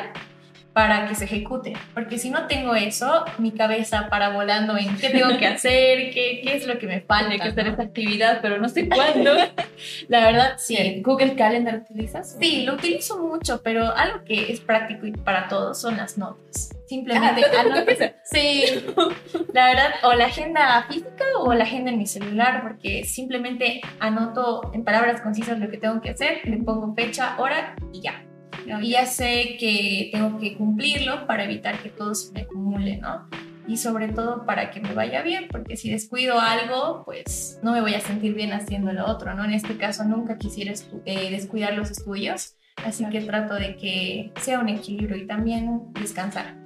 para 0.77 1.09
que 1.09 1.15
se 1.15 1.25
ejecute. 1.25 1.73
Porque 1.95 2.19
si 2.19 2.29
no 2.29 2.47
tengo 2.49 2.75
eso, 2.75 3.25
mi 3.39 3.51
cabeza 3.51 4.11
para 4.11 4.29
volando 4.29 4.77
en 4.77 4.95
qué 4.99 5.09
tengo 5.09 5.39
que 5.39 5.47
hacer, 5.47 6.11
qué, 6.11 6.43
qué 6.45 6.55
es 6.55 6.67
lo 6.67 6.79
que 6.79 6.87
me 6.87 7.01
falta. 7.01 7.31
Tiene 7.31 7.43
que 7.43 7.49
hacer 7.49 7.69
esta 7.69 7.83
actividad, 7.85 8.41
pero 8.43 8.59
no 8.59 8.69
sé 8.69 8.87
cuándo. 8.87 9.37
La 10.09 10.21
verdad, 10.21 10.57
sí. 10.59 11.01
¿Google 11.03 11.35
Calendar 11.35 11.77
utilizas? 11.77 12.37
Sí, 12.39 12.67
lo 12.67 12.75
utilizo 12.75 13.19
mucho, 13.27 13.63
pero 13.63 13.91
algo 13.97 14.23
que 14.25 14.53
es 14.53 14.61
práctico 14.61 15.07
y 15.07 15.13
para 15.13 15.49
todos 15.49 15.81
son 15.81 15.97
las 15.97 16.19
notas. 16.19 16.69
Simplemente 16.87 17.43
ah, 17.57 18.15
Sí, 18.25 18.65
la 19.55 19.69
verdad, 19.69 19.95
o 20.03 20.13
la 20.13 20.27
agenda 20.27 20.85
física 20.91 21.25
o 21.41 21.55
la 21.55 21.65
agenda 21.65 21.91
en 21.91 21.97
mi 21.97 22.07
celular, 22.07 22.61
porque 22.63 23.05
simplemente 23.05 23.81
anoto 23.99 24.71
en 24.75 24.85
palabras 24.85 25.23
concisas 25.23 25.59
lo 25.59 25.71
que 25.71 25.79
tengo 25.79 26.03
que 26.03 26.11
hacer, 26.11 26.43
le 26.45 26.59
pongo 26.59 26.95
fecha, 26.95 27.35
hora 27.39 27.75
y 27.95 28.03
ya. 28.03 28.26
Y 28.81 28.91
ya 28.91 29.07
sé 29.07 29.57
que 29.59 30.11
tengo 30.13 30.39
que 30.39 30.57
cumplirlo 30.57 31.27
para 31.27 31.45
evitar 31.45 31.79
que 31.83 31.89
todo 31.89 32.15
se 32.15 32.33
me 32.33 32.41
acumule, 32.41 32.97
¿no? 32.97 33.29
Y 33.69 33.79
sobre 33.79 34.09
todo 34.09 34.47
para 34.47 34.71
que 34.71 34.81
me 34.81 34.95
vaya 34.95 35.23
bien, 35.23 35.49
porque 35.51 35.77
si 35.77 35.91
descuido 35.91 36.39
algo, 36.41 37.03
pues 37.05 37.59
no 37.63 37.73
me 37.73 37.81
voy 37.81 37.95
a 37.95 38.01
sentir 38.01 38.35
bien 38.35 38.53
haciendo 38.53 38.93
lo 38.93 39.07
otro, 39.07 39.35
¿no? 39.35 39.45
En 39.45 39.53
este 39.53 39.77
caso 39.77 40.05
nunca 40.05 40.39
quisiera 40.39 40.73
eh, 41.05 41.31
descuidar 41.31 41.75
los 41.75 41.91
estudios, 41.91 42.55
así 42.85 43.05
que 43.07 43.21
trato 43.23 43.55
de 43.55 43.77
que 43.77 44.33
sea 44.41 44.61
un 44.61 44.69
equilibrio 44.69 45.17
y 45.17 45.27
también 45.27 45.93
descansar. 45.95 46.57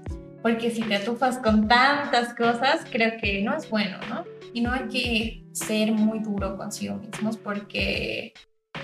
Porque 0.43 0.71
si 0.71 0.83
te 0.83 0.97
atufas 0.97 1.39
con 1.39 1.69
tantas 1.69 2.35
cosas, 2.35 2.85
creo 2.91 3.13
que 3.21 3.43
no 3.43 3.55
es 3.55 3.69
bueno, 3.69 3.99
¿no? 4.09 4.25
Y 4.53 4.63
no 4.63 4.73
hay 4.73 4.89
que 4.89 5.45
ser 5.53 5.93
muy 5.93 6.19
duro 6.21 6.57
consigo 6.57 6.97
mismos 6.97 7.37
porque 7.37 8.33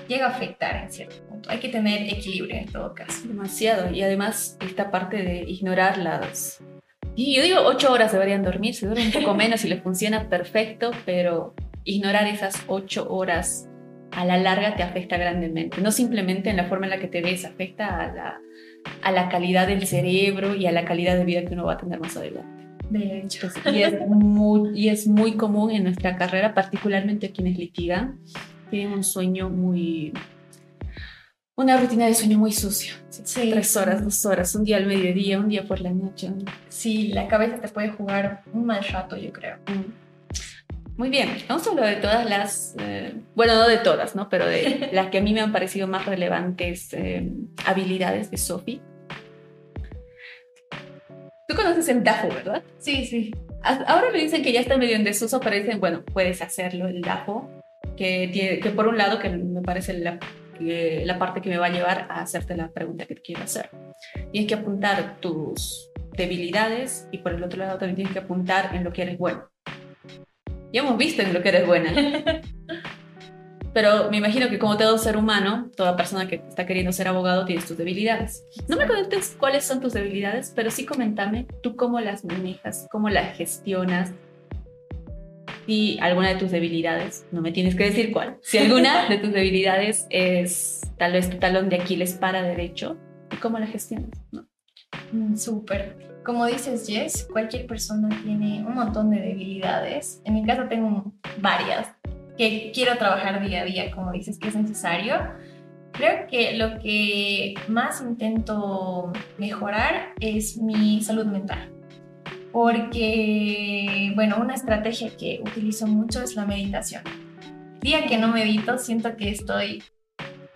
llega 0.08 0.26
a 0.26 0.30
afectar 0.30 0.76
en 0.76 0.90
cierto 0.90 1.16
punto. 1.26 1.50
Hay 1.50 1.58
que 1.58 1.68
tener 1.68 2.02
equilibrio 2.02 2.56
en 2.56 2.66
todo 2.66 2.94
caso. 2.94 3.26
Demasiado. 3.26 3.92
Y 3.92 4.02
además 4.02 4.56
esta 4.60 4.90
parte 4.90 5.22
de 5.22 5.44
ignorar 5.46 5.98
las... 5.98 6.62
Y 7.14 7.34
yo 7.34 7.42
digo 7.42 7.60
ocho 7.64 7.92
horas 7.92 8.12
deberían 8.12 8.42
dormir, 8.42 8.74
se 8.74 8.86
duermen 8.86 9.06
un 9.06 9.12
poco 9.12 9.34
menos 9.36 9.64
y 9.64 9.68
les 9.68 9.82
funciona 9.82 10.28
perfecto, 10.28 10.90
pero 11.04 11.54
ignorar 11.84 12.26
esas 12.26 12.62
ocho 12.66 13.08
horas 13.08 13.68
a 14.12 14.24
la 14.24 14.36
larga 14.38 14.76
te 14.76 14.82
afecta 14.82 15.16
grandemente. 15.16 15.80
No 15.80 15.92
simplemente 15.92 16.50
en 16.50 16.56
la 16.56 16.64
forma 16.64 16.86
en 16.86 16.90
la 16.90 16.98
que 16.98 17.08
te 17.08 17.22
ves, 17.22 17.44
afecta 17.44 18.00
a 18.00 18.12
la, 18.12 18.40
a 19.02 19.12
la 19.12 19.28
calidad 19.28 19.66
del 19.66 19.86
cerebro 19.86 20.54
y 20.54 20.66
a 20.66 20.72
la 20.72 20.84
calidad 20.84 21.16
de 21.16 21.24
vida 21.24 21.44
que 21.44 21.54
uno 21.54 21.66
va 21.66 21.74
a 21.74 21.76
tener 21.78 22.00
más 22.00 22.16
adelante. 22.16 22.66
De 22.90 23.18
hecho. 23.18 23.48
Y 23.72 23.82
es 23.82 23.98
muy, 24.06 24.78
y 24.78 24.88
es 24.88 25.06
muy 25.06 25.32
común 25.32 25.70
en 25.70 25.84
nuestra 25.84 26.16
carrera, 26.16 26.54
particularmente 26.54 27.32
quienes 27.32 27.58
litigan, 27.58 28.20
tienen 28.70 28.92
un 28.92 29.04
sueño 29.04 29.48
muy... 29.48 30.12
Una 31.58 31.78
rutina 31.78 32.06
de 32.06 32.14
sueño 32.14 32.38
muy 32.38 32.52
sucio. 32.52 32.94
Sí. 33.08 33.50
Tres 33.50 33.76
horas, 33.76 34.04
dos 34.04 34.26
horas, 34.26 34.54
un 34.54 34.64
día 34.64 34.76
al 34.76 34.86
mediodía, 34.86 35.38
un 35.38 35.48
día 35.48 35.64
por 35.64 35.80
la 35.80 35.90
noche. 35.90 36.30
Sí, 36.68 37.08
la 37.08 37.28
cabeza 37.28 37.58
te 37.58 37.68
puede 37.68 37.88
jugar 37.88 38.42
un 38.52 38.66
mal 38.66 38.84
rato, 38.84 39.16
yo 39.16 39.32
creo. 39.32 39.56
Mm. 39.66 40.06
Muy 40.98 41.10
bien, 41.10 41.30
vamos 41.48 41.66
a 41.66 41.70
hablar 41.70 41.94
de 41.94 41.96
todas 41.96 42.28
las, 42.28 42.74
eh, 42.78 43.14
bueno, 43.34 43.54
no 43.54 43.68
de 43.68 43.78
todas, 43.78 44.16
¿no? 44.16 44.28
Pero 44.28 44.46
de 44.46 44.90
las 44.92 45.08
que 45.08 45.18
a 45.18 45.20
mí 45.22 45.32
me 45.32 45.40
han 45.40 45.52
parecido 45.52 45.86
más 45.86 46.06
relevantes 46.06 46.92
eh, 46.92 47.30
habilidades 47.64 48.30
de 48.30 48.36
Sophie. 48.36 48.80
Tú 51.48 51.54
conoces 51.54 51.88
el 51.88 52.02
DAFO, 52.02 52.28
¿verdad? 52.28 52.62
Sí, 52.78 53.04
sí. 53.04 53.34
Ahora 53.62 54.10
me 54.12 54.18
dicen 54.18 54.42
que 54.42 54.52
ya 54.52 54.60
está 54.60 54.76
medio 54.76 54.96
en 54.96 55.04
desuso, 55.04 55.40
pero 55.40 55.56
dicen, 55.56 55.80
bueno, 55.80 56.02
puedes 56.04 56.40
hacerlo, 56.40 56.88
el 56.88 57.00
DAFO 57.00 57.55
que, 57.96 58.60
que 58.62 58.70
por 58.70 58.88
un 58.88 58.98
lado, 58.98 59.18
que 59.18 59.28
me 59.30 59.62
parece 59.62 59.98
la, 59.98 60.18
la 60.60 61.18
parte 61.18 61.40
que 61.40 61.50
me 61.50 61.58
va 61.58 61.66
a 61.66 61.70
llevar 61.70 62.06
a 62.10 62.20
hacerte 62.20 62.56
la 62.56 62.70
pregunta 62.70 63.06
que 63.06 63.14
te 63.14 63.22
quiero 63.22 63.42
hacer. 63.42 63.70
Tienes 64.32 64.48
que 64.48 64.54
apuntar 64.54 65.20
tus 65.20 65.90
debilidades 66.16 67.08
y 67.12 67.18
por 67.18 67.32
el 67.32 67.42
otro 67.42 67.58
lado 67.58 67.78
también 67.78 67.96
tienes 67.96 68.12
que 68.12 68.20
apuntar 68.20 68.74
en 68.74 68.84
lo 68.84 68.92
que 68.92 69.02
eres 69.02 69.18
bueno. 69.18 69.48
Ya 70.72 70.80
hemos 70.80 70.96
visto 70.96 71.22
en 71.22 71.32
lo 71.32 71.42
que 71.42 71.48
eres 71.48 71.66
buena. 71.66 71.92
Pero 73.76 74.10
me 74.10 74.16
imagino 74.16 74.48
que 74.48 74.58
como 74.58 74.78
todo 74.78 74.96
ser 74.96 75.18
humano, 75.18 75.70
toda 75.76 75.96
persona 75.96 76.26
que 76.26 76.36
está 76.36 76.64
queriendo 76.64 76.92
ser 76.92 77.08
abogado 77.08 77.44
tiene 77.44 77.60
tus 77.60 77.76
debilidades. 77.76 78.42
No 78.68 78.76
me 78.78 78.86
comentes 78.86 79.36
cuáles 79.38 79.66
son 79.66 79.82
tus 79.82 79.92
debilidades, 79.92 80.50
pero 80.56 80.70
sí 80.70 80.86
comentame 80.86 81.46
tú 81.62 81.76
cómo 81.76 82.00
las 82.00 82.24
manejas, 82.24 82.88
cómo 82.90 83.10
las 83.10 83.36
gestionas, 83.36 84.14
si 85.66 85.98
alguna 86.00 86.28
de 86.28 86.36
tus 86.36 86.50
debilidades, 86.50 87.26
no 87.32 87.42
me 87.42 87.52
tienes 87.52 87.74
que 87.74 87.84
decir 87.84 88.12
cuál, 88.12 88.38
si 88.40 88.58
alguna 88.58 89.06
de 89.08 89.18
tus 89.18 89.32
debilidades 89.32 90.06
es 90.10 90.80
tal 90.96 91.12
vez 91.12 91.28
tu 91.28 91.38
talón 91.38 91.68
de 91.68 91.76
Aquiles 91.76 92.14
para 92.14 92.42
derecho, 92.42 92.96
¿y 93.32 93.36
cómo 93.36 93.58
la 93.58 93.66
gestionas? 93.66 94.10
¿No? 94.30 94.46
Mm, 95.12 95.36
súper. 95.36 96.20
Como 96.24 96.46
dices, 96.46 96.86
Jess, 96.86 97.28
cualquier 97.30 97.66
persona 97.66 98.08
tiene 98.24 98.64
un 98.66 98.74
montón 98.74 99.10
de 99.10 99.20
debilidades. 99.20 100.22
En 100.24 100.34
mi 100.34 100.44
caso 100.44 100.64
tengo 100.68 101.12
varias 101.38 101.88
que 102.36 102.72
quiero 102.74 102.96
trabajar 102.98 103.46
día 103.46 103.62
a 103.62 103.64
día, 103.64 103.90
como 103.92 104.12
dices, 104.12 104.38
que 104.38 104.48
es 104.48 104.56
necesario. 104.56 105.14
Creo 105.92 106.26
que 106.26 106.56
lo 106.56 106.78
que 106.80 107.54
más 107.68 108.02
intento 108.02 109.12
mejorar 109.38 110.14
es 110.20 110.58
mi 110.58 111.00
salud 111.00 111.26
mental 111.26 111.75
porque, 112.56 114.12
bueno, 114.14 114.38
una 114.40 114.54
estrategia 114.54 115.14
que 115.14 115.42
utilizo 115.44 115.86
mucho 115.86 116.22
es 116.22 116.36
la 116.36 116.46
meditación. 116.46 117.02
día 117.82 118.06
que 118.06 118.16
no 118.16 118.28
medito, 118.28 118.78
siento 118.78 119.14
que 119.14 119.28
estoy 119.28 119.82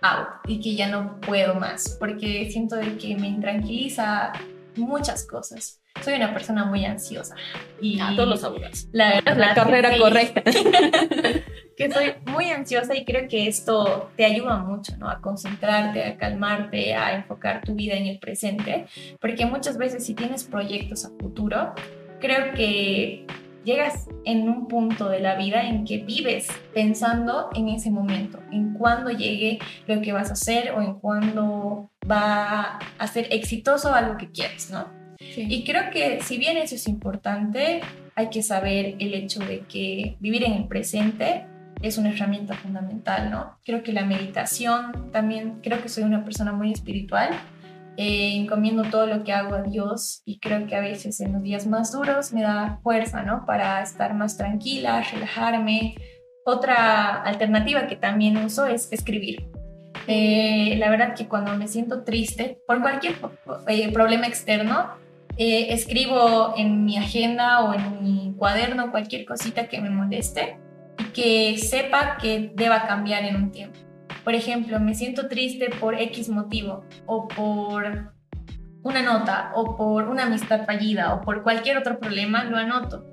out 0.01 0.29
y 0.47 0.59
que 0.61 0.73
ya 0.73 0.89
no 0.89 1.21
puedo 1.21 1.53
más, 1.53 1.97
porque 1.99 2.49
siento 2.49 2.75
de 2.77 2.97
que 2.97 3.15
me 3.15 3.27
intranquiliza 3.27 4.33
muchas 4.77 5.27
cosas. 5.27 5.79
Soy 6.03 6.15
una 6.15 6.33
persona 6.33 6.65
muy 6.65 6.85
ansiosa. 6.85 7.35
Y 7.79 7.99
a 7.99 8.15
todos 8.15 8.29
los 8.29 8.43
abogados. 8.43 8.87
La, 8.91 9.21
la 9.21 9.53
carrera 9.53 9.95
correcta. 9.99 10.41
que 11.81 11.91
soy 11.91 12.13
muy 12.27 12.51
ansiosa 12.51 12.95
y 12.95 13.05
creo 13.05 13.27
que 13.27 13.47
esto 13.47 14.11
te 14.15 14.23
ayuda 14.23 14.57
mucho, 14.57 14.95
¿no? 14.97 15.09
A 15.09 15.19
concentrarte, 15.19 16.03
a 16.03 16.15
calmarte, 16.15 16.93
a 16.93 17.15
enfocar 17.15 17.63
tu 17.63 17.73
vida 17.73 17.95
en 17.95 18.05
el 18.05 18.19
presente, 18.19 18.85
porque 19.19 19.47
muchas 19.47 19.77
veces 19.77 20.05
si 20.05 20.13
tienes 20.13 20.43
proyectos 20.43 21.05
a 21.05 21.09
futuro, 21.19 21.73
creo 22.19 22.53
que 22.53 23.25
llegas 23.63 24.07
en 24.25 24.47
un 24.47 24.67
punto 24.67 25.09
de 25.09 25.21
la 25.21 25.35
vida 25.35 25.67
en 25.67 25.83
que 25.83 25.97
vives 25.97 26.49
pensando 26.73 27.49
en 27.55 27.69
ese 27.69 27.89
momento, 27.89 28.39
en 28.51 28.73
cuándo 28.73 29.09
llegue 29.09 29.57
lo 29.87 30.01
que 30.01 30.13
vas 30.13 30.29
a 30.29 30.33
hacer 30.33 30.73
o 30.73 30.81
en 30.81 30.95
cuándo 30.95 31.89
va 32.09 32.77
a 32.99 33.07
ser 33.07 33.27
exitoso 33.31 33.93
algo 33.93 34.17
que 34.17 34.29
quieres, 34.29 34.69
¿no? 34.69 34.87
Y 35.19 35.63
creo 35.63 35.91
que 35.91 36.19
si 36.21 36.37
bien 36.37 36.57
eso 36.57 36.75
es 36.75 36.87
importante, 36.87 37.81
hay 38.15 38.29
que 38.29 38.43
saber 38.43 38.95
el 38.99 39.13
hecho 39.13 39.39
de 39.39 39.61
que 39.61 40.17
vivir 40.19 40.43
en 40.43 40.53
el 40.53 40.67
presente 40.67 41.45
es 41.81 41.97
una 41.97 42.11
herramienta 42.11 42.53
fundamental, 42.53 43.31
¿no? 43.31 43.57
Creo 43.65 43.83
que 43.83 43.93
la 43.93 44.05
meditación 44.05 45.11
también, 45.11 45.59
creo 45.61 45.81
que 45.81 45.89
soy 45.89 46.03
una 46.03 46.23
persona 46.23 46.51
muy 46.51 46.71
espiritual, 46.71 47.29
eh, 47.97 48.35
encomiendo 48.35 48.83
todo 48.83 49.05
lo 49.05 49.23
que 49.23 49.33
hago 49.33 49.55
a 49.55 49.63
Dios 49.63 50.21
y 50.25 50.39
creo 50.39 50.65
que 50.65 50.75
a 50.75 50.79
veces 50.79 51.19
en 51.19 51.33
los 51.33 51.43
días 51.43 51.67
más 51.67 51.91
duros 51.91 52.31
me 52.33 52.41
da 52.41 52.79
fuerza, 52.83 53.23
¿no? 53.23 53.45
Para 53.45 53.81
estar 53.81 54.13
más 54.13 54.37
tranquila, 54.37 55.03
relajarme. 55.11 55.95
Otra 56.45 57.21
alternativa 57.21 57.87
que 57.87 57.95
también 57.95 58.37
uso 58.37 58.65
es 58.65 58.91
escribir. 58.91 59.47
Eh, 60.07 60.75
la 60.77 60.89
verdad 60.89 61.13
que 61.13 61.27
cuando 61.27 61.55
me 61.55 61.67
siento 61.67 62.03
triste 62.03 62.59
por 62.65 62.81
cualquier 62.81 63.15
eh, 63.67 63.91
problema 63.91 64.27
externo, 64.27 64.99
escribo 65.37 66.53
en 66.55 66.85
mi 66.85 66.97
agenda 66.97 67.61
o 67.61 67.73
en 67.73 68.03
mi 68.03 68.35
cuaderno 68.37 68.91
cualquier 68.91 69.25
cosita 69.25 69.67
que 69.67 69.81
me 69.81 69.89
moleste 69.89 70.57
que 71.13 71.57
sepa 71.57 72.17
que 72.17 72.51
deba 72.55 72.87
cambiar 72.87 73.23
en 73.23 73.35
un 73.35 73.51
tiempo. 73.51 73.79
Por 74.23 74.35
ejemplo, 74.35 74.79
me 74.79 74.93
siento 74.93 75.27
triste 75.27 75.69
por 75.79 75.95
X 75.95 76.29
motivo 76.29 76.83
o 77.05 77.27
por 77.27 78.13
una 78.83 79.01
nota 79.01 79.51
o 79.55 79.75
por 79.77 80.07
una 80.07 80.23
amistad 80.23 80.65
fallida 80.65 81.13
o 81.13 81.21
por 81.21 81.43
cualquier 81.43 81.77
otro 81.77 81.99
problema, 81.99 82.43
lo 82.43 82.57
anoto. 82.57 83.07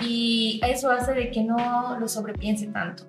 Y 0.00 0.60
eso 0.66 0.90
hace 0.90 1.12
de 1.12 1.30
que 1.30 1.42
no 1.42 1.98
lo 1.98 2.08
sobrepiense 2.08 2.66
tanto. 2.68 3.04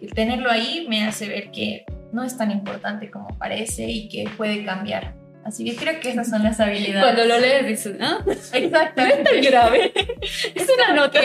El 0.00 0.12
tenerlo 0.12 0.50
ahí 0.50 0.86
me 0.88 1.04
hace 1.04 1.28
ver 1.28 1.50
que 1.50 1.84
no 2.12 2.22
es 2.24 2.36
tan 2.36 2.50
importante 2.50 3.10
como 3.10 3.28
parece 3.38 3.88
y 3.88 4.08
que 4.08 4.28
puede 4.36 4.64
cambiar. 4.64 5.14
Así 5.44 5.64
que 5.64 5.76
creo 5.76 6.00
que 6.00 6.10
esas 6.10 6.30
son 6.30 6.42
las 6.42 6.58
habilidades. 6.58 7.02
Cuando 7.02 7.24
lo 7.26 7.38
lees 7.38 7.66
dices, 7.66 7.98
¿no? 7.98 8.18
Exactamente. 8.52 8.96
No 8.96 9.02
es 9.04 9.24
tan 9.24 9.40
grave. 9.42 9.92
es 10.54 10.68
una 10.74 10.94
nota. 10.94 11.20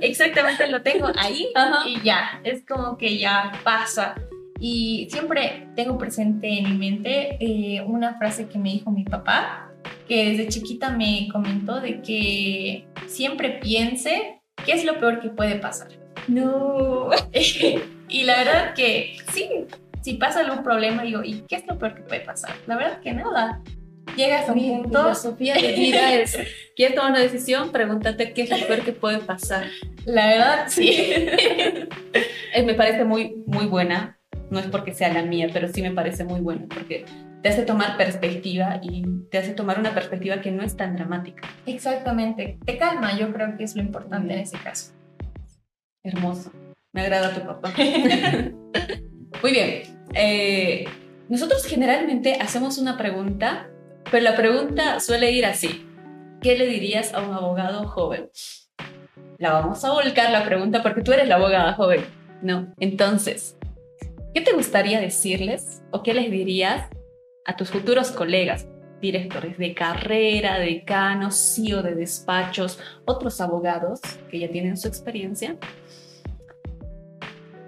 Exactamente 0.00 0.66
lo 0.68 0.82
tengo 0.82 1.08
ahí 1.16 1.48
y 1.86 2.00
ya. 2.02 2.40
Es 2.44 2.64
como 2.66 2.96
que 2.96 3.18
ya 3.18 3.52
pasa. 3.64 4.14
Y 4.60 5.08
siempre 5.10 5.68
tengo 5.76 5.98
presente 5.98 6.48
en 6.48 6.64
mi 6.64 6.78
mente 6.78 7.36
eh, 7.40 7.82
una 7.82 8.18
frase 8.18 8.48
que 8.48 8.58
me 8.58 8.70
dijo 8.70 8.90
mi 8.90 9.04
papá, 9.04 9.70
que 10.08 10.30
desde 10.30 10.48
chiquita 10.48 10.90
me 10.90 11.28
comentó 11.30 11.80
de 11.80 12.00
que 12.00 12.86
siempre 13.06 13.50
piense 13.60 14.40
qué 14.64 14.72
es 14.72 14.84
lo 14.84 14.98
peor 14.98 15.20
que 15.20 15.28
puede 15.28 15.56
pasar. 15.56 15.88
No. 16.26 17.10
y 18.08 18.24
la 18.24 18.38
verdad 18.38 18.74
que 18.74 19.18
sí, 19.32 19.48
si 20.08 20.14
pasa 20.14 20.40
algún 20.40 20.62
problema, 20.62 21.02
digo, 21.02 21.22
¿y 21.22 21.42
qué 21.46 21.56
es 21.56 21.66
lo 21.66 21.78
peor 21.78 21.94
que 21.94 22.00
puede 22.00 22.22
pasar? 22.22 22.54
La 22.66 22.76
verdad 22.76 23.00
que 23.02 23.12
nada. 23.12 23.60
Llegas 24.16 24.48
a 24.48 24.54
un 24.54 24.84
punto. 24.84 25.14
Sofía 25.14 25.52
de 25.52 25.72
vida 25.74 26.14
es: 26.14 26.34
¿quieres 26.74 26.96
tomar 26.96 27.10
una 27.10 27.20
decisión? 27.20 27.72
Pregúntate 27.72 28.32
qué 28.32 28.44
es 28.44 28.50
lo 28.50 28.66
peor 28.66 28.86
que 28.86 28.92
puede 28.92 29.18
pasar. 29.18 29.66
La 30.06 30.28
verdad, 30.28 30.64
sí. 30.68 30.96
Eh, 32.54 32.62
me 32.62 32.72
parece 32.72 33.04
muy, 33.04 33.44
muy 33.46 33.66
buena. 33.66 34.18
No 34.50 34.58
es 34.58 34.66
porque 34.68 34.94
sea 34.94 35.12
la 35.12 35.22
mía, 35.22 35.50
pero 35.52 35.68
sí 35.68 35.82
me 35.82 35.90
parece 35.90 36.24
muy 36.24 36.40
buena 36.40 36.64
porque 36.66 37.04
te 37.42 37.50
hace 37.50 37.62
tomar 37.62 37.98
perspectiva 37.98 38.80
y 38.82 39.04
te 39.30 39.36
hace 39.36 39.52
tomar 39.52 39.78
una 39.78 39.92
perspectiva 39.92 40.40
que 40.40 40.50
no 40.50 40.62
es 40.62 40.74
tan 40.74 40.96
dramática. 40.96 41.46
Exactamente. 41.66 42.58
Te 42.64 42.78
calma, 42.78 43.18
yo 43.18 43.30
creo 43.34 43.58
que 43.58 43.64
es 43.64 43.76
lo 43.76 43.82
importante 43.82 44.32
en 44.32 44.40
ese 44.40 44.56
caso. 44.56 44.94
Hermoso. 46.02 46.50
Me 46.94 47.02
agrada 47.02 47.34
tu 47.34 47.46
papá. 47.46 47.74
Muy 49.42 49.52
bien. 49.52 49.97
Eh, 50.14 50.86
nosotros 51.28 51.64
generalmente 51.64 52.38
hacemos 52.40 52.78
una 52.78 52.96
pregunta, 52.96 53.68
pero 54.10 54.24
la 54.24 54.36
pregunta 54.36 55.00
suele 55.00 55.32
ir 55.32 55.46
así. 55.46 55.86
¿Qué 56.40 56.56
le 56.56 56.66
dirías 56.66 57.14
a 57.14 57.20
un 57.20 57.34
abogado 57.34 57.86
joven? 57.86 58.30
La 59.38 59.52
vamos 59.52 59.84
a 59.84 59.92
volcar 59.92 60.30
la 60.30 60.44
pregunta 60.44 60.82
porque 60.82 61.02
tú 61.02 61.12
eres 61.12 61.28
la 61.28 61.36
abogada 61.36 61.74
joven. 61.74 62.04
No. 62.42 62.72
Entonces, 62.78 63.56
¿qué 64.34 64.40
te 64.40 64.52
gustaría 64.52 65.00
decirles 65.00 65.82
o 65.90 66.02
qué 66.02 66.14
les 66.14 66.30
dirías 66.30 66.88
a 67.44 67.56
tus 67.56 67.70
futuros 67.70 68.10
colegas, 68.10 68.66
directores 69.00 69.58
de 69.58 69.74
carrera, 69.74 70.58
decanos, 70.58 71.54
CEO 71.54 71.82
de 71.82 71.94
despachos, 71.94 72.78
otros 73.04 73.40
abogados 73.40 74.00
que 74.30 74.38
ya 74.38 74.48
tienen 74.48 74.76
su 74.76 74.88
experiencia 74.88 75.56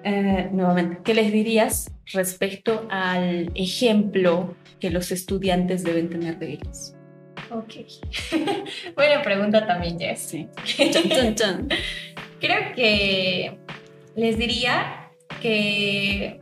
eh, 0.02 0.48
nuevamente, 0.52 1.00
¿qué 1.04 1.14
les 1.14 1.32
dirías 1.32 1.90
respecto 2.12 2.86
al 2.90 3.50
ejemplo 3.54 4.54
que 4.78 4.90
los 4.90 5.12
estudiantes 5.12 5.84
deben 5.84 6.08
tener 6.08 6.38
de 6.38 6.52
ellos? 6.54 6.94
Ok. 7.50 7.74
Buena 8.94 9.22
pregunta 9.22 9.66
también, 9.66 9.98
Jess. 9.98 10.20
Sí. 10.20 10.48
Creo 12.40 12.74
que 12.74 13.58
les 14.14 14.38
diría 14.38 15.10
que 15.40 16.40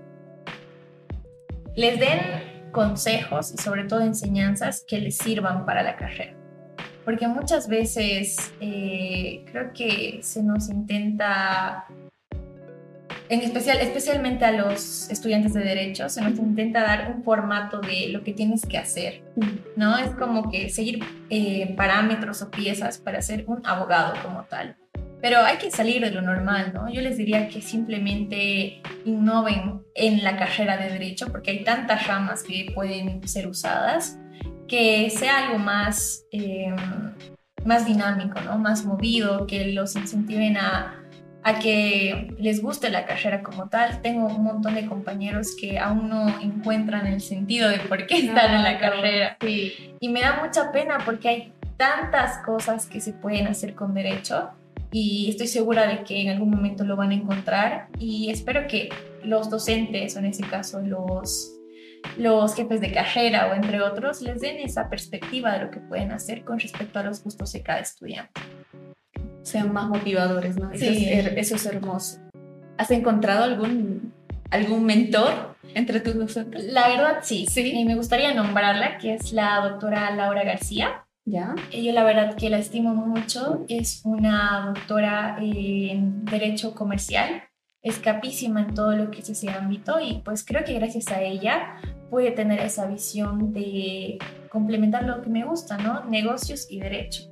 les 1.77 1.99
den 1.99 2.19
consejos 2.73 3.55
y 3.55 3.59
sobre 3.59 3.85
todo 3.85 4.01
enseñanzas 4.01 4.85
que 4.87 4.99
les 4.99 5.17
sirvan 5.17 5.65
para 5.65 5.83
la 5.83 5.97
carrera. 5.97 6.35
Porque 7.05 7.27
muchas 7.27 7.69
veces 7.69 8.53
eh, 8.61 9.45
creo 9.51 9.73
que 9.73 10.21
se 10.23 10.43
nos 10.43 10.69
intenta 10.69 11.87
en 13.29 13.43
especial, 13.43 13.79
especialmente 13.81 14.45
a 14.45 14.53
los 14.53 15.11
estudiantes 15.11 15.53
de 15.53 15.61
derecho, 15.61 16.09
se 16.09 16.23
nos 16.23 16.39
intenta 16.39 16.81
dar 16.81 17.13
un 17.15 17.23
formato 17.23 17.81
de 17.81 18.09
lo 18.09 18.23
que 18.23 18.33
tienes 18.33 18.65
que 18.65 18.79
hacer, 18.79 19.23
¿no? 19.77 19.99
Es 19.99 20.11
como 20.11 20.51
que 20.51 20.71
seguir 20.71 21.05
eh, 21.29 21.75
parámetros 21.77 22.41
o 22.43 22.51
piezas 22.51 22.99
para 22.99 23.21
ser 23.21 23.45
un 23.47 23.61
abogado 23.67 24.15
como 24.23 24.45
tal. 24.45 24.77
Pero 25.21 25.41
hay 25.41 25.59
que 25.59 25.71
salir 25.71 26.01
de 26.01 26.11
lo 26.11 26.23
normal, 26.23 26.73
¿no? 26.73 26.91
Yo 26.91 27.03
les 27.03 27.17
diría 27.17 27.49
que 27.49 27.61
simplemente 27.61 28.81
innoven 29.05 29.83
en 29.95 30.23
la 30.23 30.37
carrera 30.37 30.77
de 30.77 30.91
derecho, 30.91 31.27
porque 31.31 31.51
hay 31.51 31.65
tantas 31.65 32.07
ramas 32.07 32.43
que 32.43 32.71
pueden 32.75 33.27
ser 33.27 33.49
usadas, 33.49 34.19
que 34.69 35.11
sea 35.11 35.47
algo 35.47 35.59
más, 35.59 36.25
eh, 36.33 36.75
más 37.65 37.85
dinámico, 37.85 38.41
¿no? 38.41 38.59
Más 38.59 38.85
movido, 38.85 39.47
que 39.47 39.73
los 39.73 39.97
incentiven 39.97 40.57
a 40.57 40.98
a 41.43 41.59
que 41.59 42.35
les 42.39 42.63
guste 42.63 42.91
la 42.91 43.07
carrera 43.07 43.43
como 43.43 43.69
tal. 43.69 44.03
Tengo 44.03 44.27
un 44.27 44.45
montón 44.45 44.75
de 44.75 44.87
compañeros 44.87 45.55
que 45.59 45.79
aún 45.79 46.09
no 46.09 46.29
encuentran 46.41 47.07
el 47.07 47.21
sentido 47.21 47.69
de 47.69 47.79
por 47.79 48.07
qué 48.07 48.19
están 48.27 48.55
en 48.55 48.63
la 48.63 48.79
carrera. 48.79 49.37
Y 49.41 50.09
me 50.09 50.21
da 50.21 50.41
mucha 50.43 50.73
pena 50.73 50.99
porque 51.05 51.29
hay 51.29 51.53
tantas 51.77 52.39
cosas 52.45 52.87
que 52.87 53.01
se 53.01 53.13
pueden 53.13 53.47
hacer 53.47 53.75
con 53.75 53.95
derecho 53.95 54.51
y 54.91 55.31
estoy 55.31 55.47
segura 55.47 55.87
de 55.87 56.03
que 56.03 56.23
en 56.23 56.29
algún 56.29 56.51
momento 56.51 56.85
lo 56.85 56.97
van 56.97 57.11
a 57.11 57.15
encontrar 57.15 57.89
y 57.99 58.31
espero 58.31 58.67
que 58.67 58.89
los 59.23 59.51
docentes 59.51 60.17
o 60.17 60.19
en 60.19 60.27
ese 60.27 60.45
caso 60.45 60.81
los 60.81 61.55
los 62.17 62.55
jefes 62.55 62.81
de 62.81 62.93
carrera 62.93 63.49
o 63.49 63.55
entre 63.55 63.81
otros 63.81 64.23
les 64.23 64.41
den 64.41 64.59
esa 64.59 64.89
perspectiva 64.89 65.53
de 65.53 65.65
lo 65.65 65.71
que 65.71 65.81
pueden 65.81 66.13
hacer 66.13 66.45
con 66.45 66.59
respecto 66.59 66.99
a 66.99 67.03
los 67.03 67.23
gustos 67.23 67.53
de 67.53 67.63
cada 67.63 67.81
estudiante 67.81 68.41
sean 69.43 69.73
más 69.73 69.89
motivadores, 69.89 70.57
¿no? 70.57 70.71
Eso, 70.71 70.85
es, 70.85 71.27
eso 71.37 71.57
es 71.57 71.67
hermoso. 71.67 72.19
¿Has 72.77 72.91
encontrado 72.91 73.45
algún, 73.45 74.13
algún 74.51 74.85
mentor 74.85 75.57
entre 75.75 76.01
tus 76.01 76.15
docentes? 76.15 76.65
La 76.65 76.89
verdad, 76.89 77.19
sí. 77.23 77.47
Sí. 77.49 77.73
Y 77.73 77.85
me 77.85 77.97
gustaría 77.97 78.35
nombrarla, 78.35 78.99
que 78.99 79.15
es 79.15 79.33
la 79.33 79.61
doctora 79.69 80.15
Laura 80.15 80.45
García. 80.45 81.05
¿Ya? 81.25 81.55
Yo 81.73 81.93
la 81.93 82.05
verdad 82.05 82.37
que 82.37 82.49
la 82.49 82.59
estimo 82.59 82.95
mucho. 82.95 83.65
Es 83.69 84.01
una 84.05 84.73
doctora 84.75 85.37
en 85.41 86.25
Derecho 86.25 86.75
Comercial. 86.75 87.43
Es 87.83 87.99
capísima 87.99 88.61
en 88.61 88.75
todo 88.75 88.97
lo 88.97 89.11
que 89.11 89.21
es 89.21 89.29
ese 89.29 89.51
ámbito 89.51 90.01
y 90.01 90.21
pues 90.25 90.45
creo 90.45 90.65
que 90.65 90.75
gracias 90.75 91.09
a 91.09 91.23
ella 91.23 91.77
puede 92.11 92.33
tener 92.33 92.61
esa 92.61 92.87
visión 92.87 93.53
de 93.53 94.19
complementar 94.51 95.05
lo 95.05 95.23
que 95.23 95.31
me 95.31 95.45
gusta, 95.45 95.79
¿no? 95.79 96.05
Negocios 96.05 96.67
y 96.71 96.81
derecho 96.81 97.31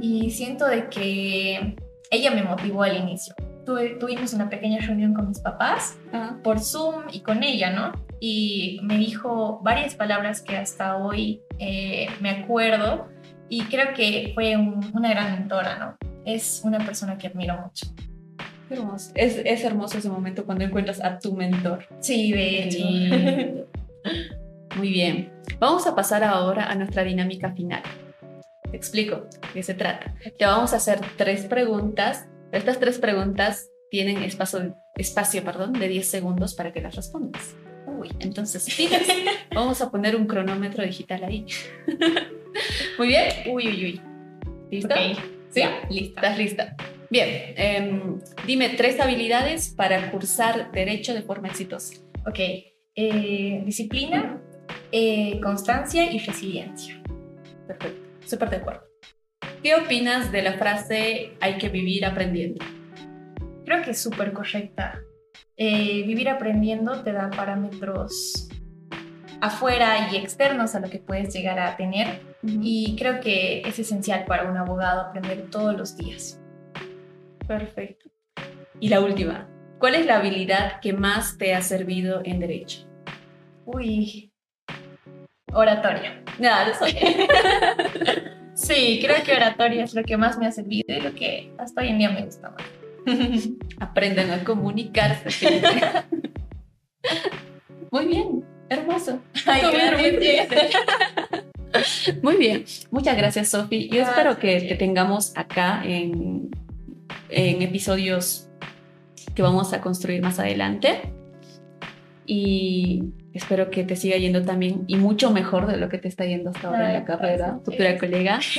y 0.00 0.30
siento 0.30 0.66
de 0.66 0.88
que 0.88 1.76
ella 2.10 2.30
me 2.30 2.42
motivó 2.42 2.82
al 2.82 2.96
inicio. 2.96 3.34
tuvimos 3.64 4.32
una 4.34 4.48
pequeña 4.50 4.78
reunión 4.78 5.14
con 5.14 5.28
mis 5.28 5.40
papás 5.40 5.96
por 6.42 6.60
Zoom 6.60 7.04
y 7.12 7.20
con 7.20 7.42
ella, 7.42 7.70
¿no? 7.70 7.92
Y 8.20 8.80
me 8.82 8.96
dijo 8.98 9.60
varias 9.62 9.94
palabras 9.94 10.40
que 10.40 10.56
hasta 10.56 10.96
hoy 10.96 11.42
eh, 11.58 12.08
me 12.20 12.30
acuerdo 12.30 13.08
y 13.48 13.62
creo 13.64 13.92
que 13.94 14.32
fue 14.34 14.56
una 14.56 15.10
gran 15.10 15.32
mentora, 15.32 15.78
¿no? 15.78 15.96
Es 16.24 16.62
una 16.64 16.78
persona 16.78 17.18
que 17.18 17.26
admiro 17.26 17.60
mucho. 17.60 17.86
hermoso. 18.70 19.12
Es, 19.14 19.40
es, 19.44 19.64
hermoso 19.64 19.98
ese 19.98 20.08
momento 20.08 20.46
cuando 20.46 20.64
encuentras 20.64 21.02
a 21.02 21.18
tu 21.18 21.34
mentor. 21.34 21.86
Sí, 22.00 22.32
de 22.32 22.64
hecho. 22.64 22.84
Muy 24.76 24.88
bien. 24.88 25.32
Vamos 25.58 25.86
a 25.86 25.94
pasar 25.94 26.24
ahora 26.24 26.70
a 26.70 26.74
nuestra 26.74 27.04
dinámica 27.04 27.52
final 27.52 27.82
explico 28.76 29.28
de 29.30 29.48
qué 29.52 29.62
se 29.62 29.74
trata. 29.74 30.14
Te 30.38 30.44
vamos 30.44 30.72
a 30.72 30.76
hacer 30.76 31.00
tres 31.16 31.46
preguntas. 31.46 32.26
Estas 32.52 32.78
tres 32.78 32.98
preguntas 32.98 33.70
tienen 33.90 34.22
espacio, 34.22 34.74
espacio 34.96 35.44
perdón, 35.44 35.72
de 35.74 35.88
10 35.88 36.06
segundos 36.06 36.54
para 36.54 36.72
que 36.72 36.80
las 36.80 36.96
respondas. 36.96 37.54
Uy, 37.86 38.10
entonces, 38.20 38.66
pilas. 38.74 39.06
vamos 39.54 39.80
a 39.80 39.90
poner 39.90 40.16
un 40.16 40.26
cronómetro 40.26 40.84
digital 40.84 41.24
ahí. 41.24 41.46
Muy 42.98 43.08
bien. 43.08 43.28
Uy, 43.50 43.68
uy, 43.68 43.84
uy. 43.84 44.00
¿Lista? 44.70 44.96
Sí, 45.50 45.62
lista. 45.90 46.20
¿Estás 46.20 46.38
lista? 46.38 46.76
Bien, 47.10 47.28
em, 47.56 48.18
dime 48.46 48.70
tres 48.70 48.98
habilidades 48.98 49.68
para 49.68 50.10
cursar 50.10 50.72
Derecho 50.72 51.14
de 51.14 51.22
forma 51.22 51.48
exitosa. 51.48 51.94
Ok, 52.26 52.38
eh, 52.96 53.62
disciplina, 53.64 54.40
eh, 54.90 55.38
constancia 55.40 56.10
y 56.12 56.18
resiliencia. 56.18 57.00
Perfecto. 57.68 58.03
Súper 58.24 58.50
de 58.50 58.56
acuerdo. 58.56 58.84
¿Qué 59.62 59.74
opinas 59.74 60.30
de 60.30 60.42
la 60.42 60.54
frase 60.54 61.36
hay 61.40 61.58
que 61.58 61.68
vivir 61.68 62.04
aprendiendo? 62.04 62.64
Creo 63.64 63.82
que 63.82 63.92
es 63.92 64.02
súper 64.02 64.32
correcta. 64.32 65.00
Eh, 65.56 66.02
vivir 66.06 66.28
aprendiendo 66.28 67.02
te 67.02 67.12
da 67.12 67.30
parámetros 67.30 68.48
afuera 69.40 70.10
y 70.10 70.16
externos 70.16 70.74
a 70.74 70.80
lo 70.80 70.90
que 70.90 70.98
puedes 70.98 71.32
llegar 71.34 71.58
a 71.58 71.76
tener 71.76 72.20
y 72.42 72.96
creo 72.98 73.20
que 73.20 73.60
es 73.60 73.78
esencial 73.78 74.24
para 74.26 74.50
un 74.50 74.56
abogado 74.56 75.02
aprender 75.02 75.50
todos 75.50 75.76
los 75.76 75.96
días. 75.96 76.40
Perfecto. 77.46 78.10
Y 78.80 78.88
la 78.88 79.00
última, 79.00 79.48
¿cuál 79.78 79.94
es 79.94 80.06
la 80.06 80.16
habilidad 80.16 80.80
que 80.80 80.92
más 80.92 81.38
te 81.38 81.54
ha 81.54 81.62
servido 81.62 82.20
en 82.24 82.40
derecho? 82.40 82.86
Uy, 83.64 84.33
oratoria. 85.54 86.22
Nada, 86.38 86.68
no 86.68 86.74
soy. 86.74 86.92
sí, 88.54 89.00
creo 89.02 89.22
que 89.24 89.32
oratoria 89.32 89.84
es 89.84 89.94
lo 89.94 90.02
que 90.02 90.16
más 90.16 90.38
me 90.38 90.46
ha 90.46 90.52
servido 90.52 90.94
y 90.94 91.00
lo 91.00 91.14
que 91.14 91.52
hasta 91.58 91.80
hoy 91.82 91.88
en 91.88 91.98
día 91.98 92.10
me 92.10 92.24
gusta 92.24 92.50
más. 92.50 92.62
Aprendan 93.80 94.30
a 94.30 94.44
comunicarse. 94.44 95.62
Muy 97.90 98.06
bien, 98.06 98.44
hermoso. 98.68 99.20
muy 102.22 102.36
bien, 102.36 102.64
muchas 102.90 103.16
gracias 103.16 103.50
Sofi. 103.50 103.88
Yo 103.88 104.02
espero 104.02 104.38
que 104.38 104.60
te 104.62 104.74
tengamos 104.74 105.36
acá 105.36 105.82
en, 105.84 106.50
en 107.28 107.62
episodios 107.62 108.48
que 109.34 109.42
vamos 109.42 109.72
a 109.72 109.80
construir 109.80 110.22
más 110.22 110.38
adelante. 110.38 111.12
Y 112.26 113.04
espero 113.32 113.70
que 113.70 113.84
te 113.84 113.96
siga 113.96 114.16
yendo 114.16 114.42
también 114.42 114.84
y 114.86 114.96
mucho 114.96 115.30
mejor 115.30 115.66
de 115.66 115.76
lo 115.76 115.88
que 115.88 115.98
te 115.98 116.08
está 116.08 116.24
yendo 116.24 116.50
hasta 116.50 116.68
ahora 116.68 116.88
en 116.88 116.94
la 116.94 117.04
carrera, 117.04 117.60
futura 117.64 117.98
colega. 117.98 118.40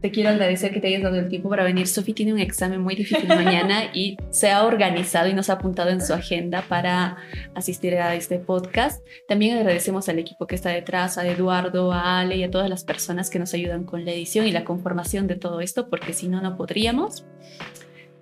Te 0.00 0.10
quiero 0.10 0.28
agradecer 0.28 0.72
que 0.72 0.80
te 0.80 0.88
hayas 0.88 1.02
dado 1.02 1.16
el 1.16 1.28
tiempo 1.28 1.48
para 1.48 1.64
venir. 1.64 1.86
Sofi 1.86 2.12
tiene 2.12 2.32
un 2.32 2.38
examen 2.38 2.80
muy 2.82 2.94
difícil 2.94 3.28
mañana 3.28 3.84
y 3.94 4.18
se 4.30 4.50
ha 4.50 4.64
organizado 4.64 5.28
y 5.28 5.34
nos 5.34 5.48
ha 5.48 5.54
apuntado 5.54 5.88
en 5.90 6.00
su 6.00 6.12
agenda 6.12 6.62
para 6.68 7.16
asistir 7.54 7.94
a 7.96 8.14
este 8.14 8.38
podcast. 8.38 9.04
También 9.26 9.56
agradecemos 9.56 10.08
al 10.08 10.18
equipo 10.18 10.46
que 10.46 10.54
está 10.54 10.68
detrás, 10.68 11.16
a 11.16 11.26
Eduardo, 11.26 11.92
a 11.92 12.20
Ale 12.20 12.36
y 12.36 12.44
a 12.44 12.50
todas 12.50 12.68
las 12.68 12.84
personas 12.84 13.30
que 13.30 13.38
nos 13.38 13.54
ayudan 13.54 13.84
con 13.84 14.04
la 14.04 14.12
edición 14.12 14.46
y 14.46 14.52
la 14.52 14.64
conformación 14.64 15.26
de 15.26 15.36
todo 15.36 15.60
esto, 15.60 15.88
porque 15.88 16.12
si 16.12 16.28
no, 16.28 16.42
no 16.42 16.56
podríamos. 16.58 17.24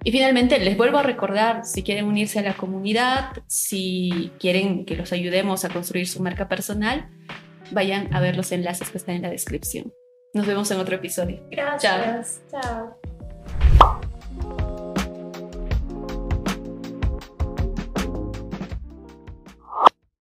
Y 0.04 0.12
finalmente, 0.12 0.58
les 0.58 0.76
vuelvo 0.76 0.98
a 0.98 1.02
recordar, 1.02 1.64
si 1.64 1.82
quieren 1.82 2.04
unirse 2.04 2.38
a 2.38 2.42
la 2.42 2.54
comunidad, 2.54 3.30
si 3.48 4.30
quieren 4.38 4.84
que 4.84 4.96
los 4.96 5.12
ayudemos 5.12 5.64
a 5.64 5.70
construir 5.70 6.06
su 6.06 6.22
marca 6.22 6.46
personal, 6.46 7.08
vayan 7.70 8.14
a 8.14 8.20
ver 8.20 8.36
los 8.36 8.52
enlaces 8.52 8.90
que 8.90 8.98
están 8.98 9.16
en 9.16 9.22
la 9.22 9.30
descripción. 9.30 9.92
Nos 10.34 10.46
vemos 10.46 10.70
en 10.70 10.78
otro 10.78 10.96
episodio. 10.96 11.42
Gracias. 11.50 12.42
Chao. 12.50 12.98